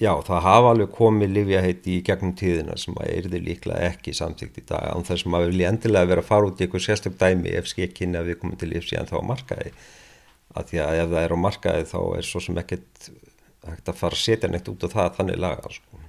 já, 0.00 0.10
það 0.24 0.44
hafa 0.46 0.72
alveg 0.74 0.92
komið 0.96 1.32
livjaheiti 1.36 1.96
í 1.98 2.02
gegnum 2.06 2.32
tíðina 2.38 2.76
sem 2.80 2.96
að 2.96 3.10
eyrði 3.14 3.40
líklega 3.44 3.90
ekki 3.92 4.14
samþygt 4.16 4.60
í 4.62 4.66
dag 4.70 4.86
án 4.94 5.06
þess 5.06 5.26
að 5.26 5.34
maður 5.34 5.52
vilja 5.52 5.72
endilega 5.74 6.10
vera 6.12 6.24
að 6.24 6.30
fara 6.30 6.50
út 6.50 6.60
í 6.60 6.66
eitthvað 6.66 6.86
sérstök 6.86 7.18
dæmi 7.20 7.56
ef 7.60 7.68
skekkinni 7.70 8.20
að 8.20 8.30
við 8.30 8.38
komum 8.40 8.60
til 8.60 8.70
livs 8.72 8.88
síðan 8.90 9.10
þá 9.10 9.16
á 9.20 9.30
markaði 9.30 9.74
að 10.56 10.70
því 10.70 10.80
að 10.84 11.00
ef 11.02 11.10
það 11.12 11.24
er 11.24 11.34
á 11.36 11.44
markaði 11.44 11.90
þá 11.92 11.98
er 12.16 12.28
svo 12.30 12.42
sem 12.46 12.62
ekkert 12.62 13.10
hægt 13.68 13.92
að 13.92 14.00
fara 14.00 14.16
að 14.16 14.24
setja 14.24 14.50
neitt 14.50 14.72
út 14.72 14.88
á 14.88 14.94
það 14.94 15.14
þannig 15.18 15.40
laga 15.44 15.74
sko. 15.74 16.00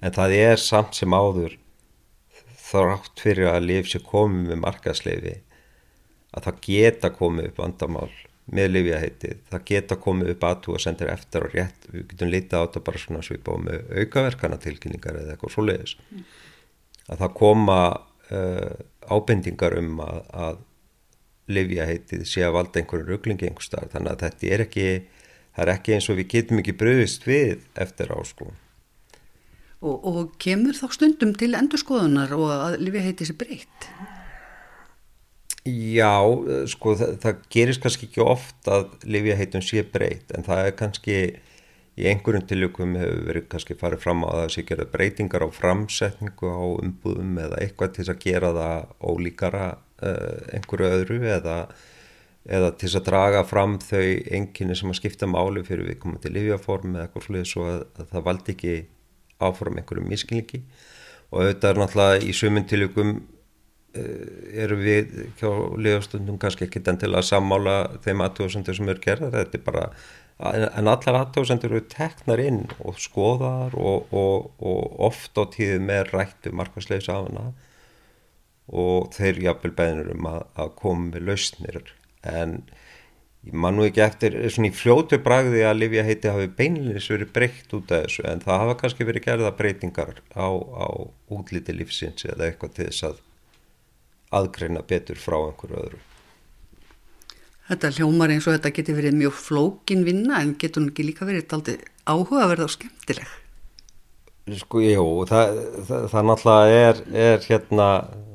en 0.00 0.16
það 0.16 0.36
er 0.38 0.62
samt 0.62 0.96
sem 0.96 1.14
áður 1.14 1.58
þrátt 2.70 3.22
fyrir 3.24 3.50
að 3.50 3.66
lif 3.66 3.90
sér 3.90 4.06
komið 4.06 4.52
með 4.52 4.62
markaðsleifi 4.64 5.36
að 6.30 6.46
það 6.46 6.60
geta 6.66 7.10
komið 7.10 7.50
upp 7.50 7.64
vandamál 7.64 8.10
með 8.50 8.72
lifjaheitið, 8.74 9.42
það 9.50 9.66
geta 9.70 9.98
komið 10.02 10.32
upp 10.34 10.46
aðtú 10.48 10.74
og 10.74 10.82
sendir 10.82 11.12
eftir 11.12 11.46
og 11.46 11.52
rétt 11.54 11.84
við 11.90 12.06
getum 12.10 12.32
litað 12.32 12.62
á 12.62 12.64
þetta 12.66 12.84
bara 12.88 13.02
svona 13.02 13.22
svipa 13.22 13.54
á 13.54 13.56
með 13.62 13.92
aukaverkana 14.00 14.58
tilkynningar 14.62 15.20
eða 15.20 15.36
eitthvað 15.36 15.54
svo 15.54 15.66
leiðis 15.68 15.94
mm. 16.00 16.24
að 17.06 17.22
það 17.22 17.36
koma 17.38 17.78
uh, 17.94 18.74
ábendingar 19.06 19.78
um 19.78 20.02
að, 20.02 20.20
að 20.46 20.60
lifjaheitið 21.50 22.26
sé 22.26 22.42
að 22.46 22.56
valda 22.58 22.82
einhverju 22.82 23.06
rugglingi 23.06 23.48
einhver 23.48 23.66
starf, 23.66 23.92
þannig 23.94 24.16
að 24.16 24.26
þetta 24.26 24.52
er 24.54 24.66
ekki 24.66 24.88
það 25.54 25.64
er 25.64 25.72
ekki 25.74 25.94
eins 25.96 26.10
og 26.10 26.18
við 26.20 26.30
getum 26.34 26.62
ekki 26.62 26.76
bröðist 26.78 27.26
við 27.28 27.64
eftir 27.78 28.12
áskóðum. 28.14 28.58
Og, 29.80 29.96
og 30.04 30.32
kemur 30.42 30.76
þá 30.76 30.86
stundum 30.92 31.32
til 31.40 31.54
endurskoðunar 31.56 32.34
og 32.36 32.50
að 32.52 32.80
lifi 32.84 33.04
heiti 33.04 33.28
sér 33.28 33.38
breytt? 33.40 33.86
Já, 35.68 36.16
sko 36.72 36.94
það, 36.96 37.14
það 37.20 37.40
gerist 37.52 37.82
kannski 37.84 38.06
ekki 38.08 38.22
oft 38.24 38.68
að 38.72 38.94
lifi 39.04 39.36
heitum 39.36 39.64
sé 39.64 39.82
breytt 39.84 40.32
en 40.32 40.46
það 40.46 40.62
er 40.64 40.76
kannski 40.78 41.16
í 42.00 42.06
einhverjum 42.08 42.46
tiljökum 42.48 42.94
hefur 42.96 43.24
verið 43.26 43.48
kannski 43.52 43.76
farið 43.76 44.00
fram 44.00 44.22
á 44.24 44.30
það 44.30 44.44
að 44.46 44.52
sé 44.54 44.64
gera 44.70 44.86
breytingar 44.88 45.44
á 45.44 45.48
framsetningu 45.52 46.48
á 46.48 46.64
umbúðum 46.80 47.40
eða 47.44 47.58
eitthvað 47.60 47.96
til 47.98 48.06
að 48.08 48.22
gera 48.24 48.52
það 48.56 48.94
ólíkara 49.10 49.64
uh, 49.76 50.38
einhverju 50.56 50.92
öðru 50.96 51.18
eða 51.28 51.56
eða 52.48 52.70
til 52.80 52.88
að 52.96 53.04
draga 53.10 53.42
fram 53.44 53.76
þau 53.84 54.06
enginni 54.32 54.76
sem 54.78 54.88
að 54.88 54.96
skipta 55.02 55.28
máli 55.28 55.60
fyrir 55.66 55.90
við 55.90 55.98
komum 56.00 56.22
til 56.22 56.32
livjaform 56.38 56.94
eða 56.94 57.04
eitthvað 57.04 57.26
slúðið 57.26 57.50
svo 57.50 57.66
að, 57.68 57.82
að 58.00 58.14
það 58.14 58.24
valdi 58.30 58.54
ekki 58.54 58.76
áfram 59.50 59.76
einhverju 59.76 60.06
miskilningi 60.08 60.62
og 61.30 61.42
auðvitað 61.42 61.70
er 61.70 61.82
náttúrulega 61.82 62.24
í 62.24 62.32
sömum 62.40 62.66
tilökum 62.70 63.12
uh, 63.98 64.64
eru 64.64 64.78
við 64.80 65.14
hjá 65.40 65.50
livjastundum 65.78 66.40
kannski 66.40 66.66
ekki 66.66 66.82
den 66.86 67.00
til 67.00 67.12
að 67.14 67.28
sammála 67.30 67.76
þeim 68.04 68.24
aðtóðsendur 68.26 68.78
sem 68.78 68.90
eru 68.92 69.04
gerðar. 69.04 69.38
Þetta 69.38 69.58
er 69.58 69.64
bara, 69.66 69.86
en 70.50 70.90
allar 70.92 71.22
aðtóðsendur 71.22 71.76
eru 71.76 71.86
teknar 71.92 72.42
inn 72.42 72.62
og 72.78 73.00
skoðar 73.02 73.76
og, 73.78 74.12
og, 74.12 74.52
og 74.60 75.00
oft 75.10 75.40
á 75.40 75.44
tíðu 75.52 75.80
með 75.88 76.14
rættu 76.14 76.54
markværsleis 76.56 77.10
af 77.12 77.26
hana 77.28 77.50
og 78.70 79.10
þeir 79.16 79.40
jafnvel 79.48 79.72
beðnur 79.74 80.12
um 80.14 80.28
að, 80.30 80.44
að 80.62 80.76
koma 80.78 81.08
með 81.10 81.26
lausnir. 81.26 81.90
En 82.22 82.60
ég 83.46 83.56
man 83.56 83.76
nú 83.76 83.86
ekki 83.86 84.02
eftir 84.04 84.36
svona 84.52 84.68
í 84.68 84.76
fljótu 84.76 85.18
bragði 85.24 85.64
að 85.66 85.80
Livja 85.80 86.04
heiti 86.06 86.30
hafi 86.30 86.50
beinleins 86.58 87.08
verið 87.10 87.32
breykt 87.34 87.74
út 87.76 87.90
af 87.90 88.04
þessu 88.04 88.26
en 88.28 88.44
það 88.44 88.62
hafa 88.64 88.76
kannski 88.82 89.08
verið 89.08 89.26
gerða 89.26 89.54
breytingar 89.56 90.20
á, 90.36 90.48
á 90.52 90.86
útliti 91.32 91.74
lífsins 91.74 92.26
eða 92.28 92.50
eitthvað 92.50 92.76
til 92.76 92.88
þess 92.90 93.08
að 93.08 93.22
aðgreina 94.34 94.84
betur 94.86 95.20
frá 95.20 95.38
einhverju 95.40 95.82
öðru 95.84 96.06
Þetta 97.70 97.92
hljómar 97.94 98.32
eins 98.34 98.48
og 98.50 98.56
þetta 98.56 98.72
getur 98.74 98.96
verið 98.98 99.20
mjög 99.20 99.36
flókin 99.38 100.02
vinna 100.06 100.40
en 100.42 100.56
getur 100.58 100.82
hún 100.82 100.90
ekki 100.90 101.06
líka 101.06 101.28
verið 101.28 101.54
aldrei 101.54 101.76
áhugaverð 102.10 102.66
og 102.66 102.74
skemmtileg 102.74 103.30
Sko, 104.58 104.80
jú, 104.82 105.04
það, 105.28 105.58
það, 105.86 106.04
það 106.10 106.26
náttúrulega 106.26 106.78
er, 106.88 107.00
er 107.22 107.44
hérna, 107.44 107.88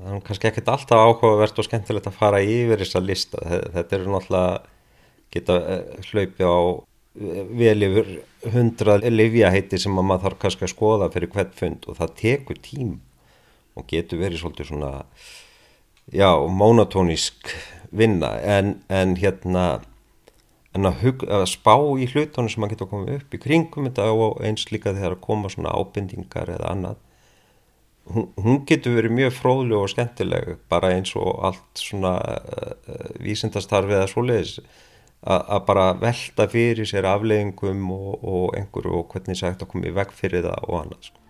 það 0.03 0.13
er 0.15 0.21
kannski 0.27 0.49
ekkert 0.49 0.69
alltaf 0.71 1.01
áhugavert 1.01 1.59
og 1.59 1.67
skemmtilegt 1.67 2.09
að 2.09 2.19
fara 2.19 2.41
yfir 2.45 2.83
þessa 2.83 3.01
lista. 3.03 3.41
Þetta 3.73 3.97
eru 3.97 4.13
náttúrulega, 4.13 4.59
geta 5.35 5.57
eh, 5.73 6.05
hlaupi 6.11 6.45
á 6.47 6.55
eh, 6.55 7.41
vel 7.59 7.87
yfir 7.89 8.11
hundra 8.53 8.99
livjaheiti 9.01 9.81
sem 9.81 9.97
maður 9.97 10.27
þarf 10.27 10.39
kannski 10.45 10.67
að 10.67 10.73
skoða 10.75 11.09
fyrir 11.15 11.33
hvert 11.33 11.57
fund 11.57 11.89
og 11.89 11.99
það 11.99 12.15
tekur 12.21 12.61
tím 12.63 12.93
og 13.75 13.89
getur 13.89 14.21
verið 14.21 14.43
svolítið 14.43 14.71
svona, 14.71 14.93
já, 16.13 16.29
monotónisk 16.47 17.49
vinna 17.95 18.35
en, 18.41 18.75
en 18.89 19.15
hérna, 19.19 19.81
en 20.75 20.89
að, 20.89 21.01
hug, 21.03 21.25
að 21.29 21.47
spá 21.49 21.75
í 21.97 22.07
hlutunum 22.11 22.51
sem 22.51 22.61
maður 22.61 22.75
getur 22.75 22.91
koma 22.91 23.17
upp 23.17 23.35
í 23.35 23.41
kringum 23.41 23.89
þetta 23.89 24.11
og 24.11 24.41
eins 24.45 24.67
líka 24.71 24.93
þegar 24.95 25.17
að 25.17 25.25
koma 25.25 25.51
svona 25.53 25.73
ábendingar 25.75 26.51
eða 26.57 26.71
annað 26.73 27.01
hún, 28.11 28.27
hún 28.37 28.63
getur 28.69 28.97
verið 28.99 29.15
mjög 29.17 29.37
fróðleg 29.39 29.79
og 29.79 29.93
skemmtileg 29.93 30.51
bara 30.71 30.93
eins 30.95 31.15
og 31.19 31.39
allt 31.49 31.81
svona 31.81 32.17
uh, 32.21 33.07
vísindastarfið 33.23 34.01
eða 34.01 34.11
svoleiðis 34.11 34.59
að 35.25 35.61
bara 35.65 35.85
velta 35.97 36.45
fyrir 36.51 36.85
sér 36.85 37.07
afleggingum 37.09 37.87
og, 37.95 38.09
og 38.21 38.57
einhverju 38.59 38.99
og 38.99 39.07
hvernig 39.09 39.39
það 39.39 39.55
ætti 39.55 39.65
að 39.65 39.71
koma 39.71 39.89
í 39.89 39.93
veg 39.95 40.11
fyrir 40.13 40.45
það 40.45 40.67
og 40.67 40.81
annað 40.83 41.07
sko. 41.07 41.24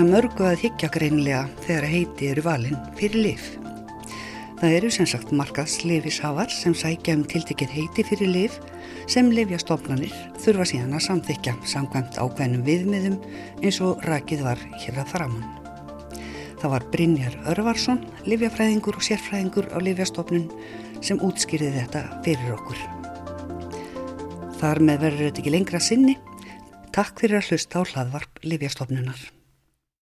Er 0.00 0.06
mörgu 0.08 0.46
að 0.48 0.62
higgja 0.62 0.88
greinlega 0.88 1.42
þegar 1.60 1.84
heiti 1.90 2.28
eru 2.30 2.40
valinn 2.46 2.76
fyrir 2.96 3.20
lif. 3.20 3.48
Það 4.56 4.74
eru 4.78 4.90
sem 4.94 5.06
sagt 5.10 5.32
markaðs 5.36 5.74
lifishafar 5.84 6.48
sem 6.54 6.72
sækja 6.72 7.18
um 7.18 7.24
tiltekið 7.28 7.74
heiti 7.74 8.04
fyrir 8.08 8.30
lif 8.32 8.54
sem 9.12 9.26
lifjastofnanir 9.28 10.14
þurfa 10.40 10.64
síðan 10.70 10.94
að 10.96 11.02
samþykja 11.04 11.52
samkvæmt 11.68 12.16
ákveðnum 12.16 12.62
viðmiðum 12.64 13.18
eins 13.60 13.80
og 13.84 14.00
rakið 14.08 14.40
var 14.46 14.62
hér 14.78 15.02
að 15.02 15.10
framann. 15.10 15.50
Það 16.62 16.72
var 16.74 16.86
Brynjar 16.94 17.36
Örvarsson, 17.52 18.00
lifjafræðingur 18.24 18.96
og 18.96 19.04
sérfræðingur 19.04 19.68
á 19.68 19.78
lifjastofnun 19.84 20.46
sem 21.04 21.20
útskýrði 21.20 21.74
þetta 21.74 22.06
fyrir 22.24 22.54
okkur. 22.54 22.80
Þar 24.62 24.80
með 24.80 25.04
verður 25.04 25.28
þetta 25.28 25.44
ekki 25.44 25.54
lengra 25.58 25.82
sinni. 25.84 26.16
Takk 26.88 27.20
fyrir 27.20 27.42
að 27.42 27.52
hlusta 27.52 27.84
á 27.84 27.88
hlaðvarp 27.92 28.42
lifjastofnunar. 28.48 29.28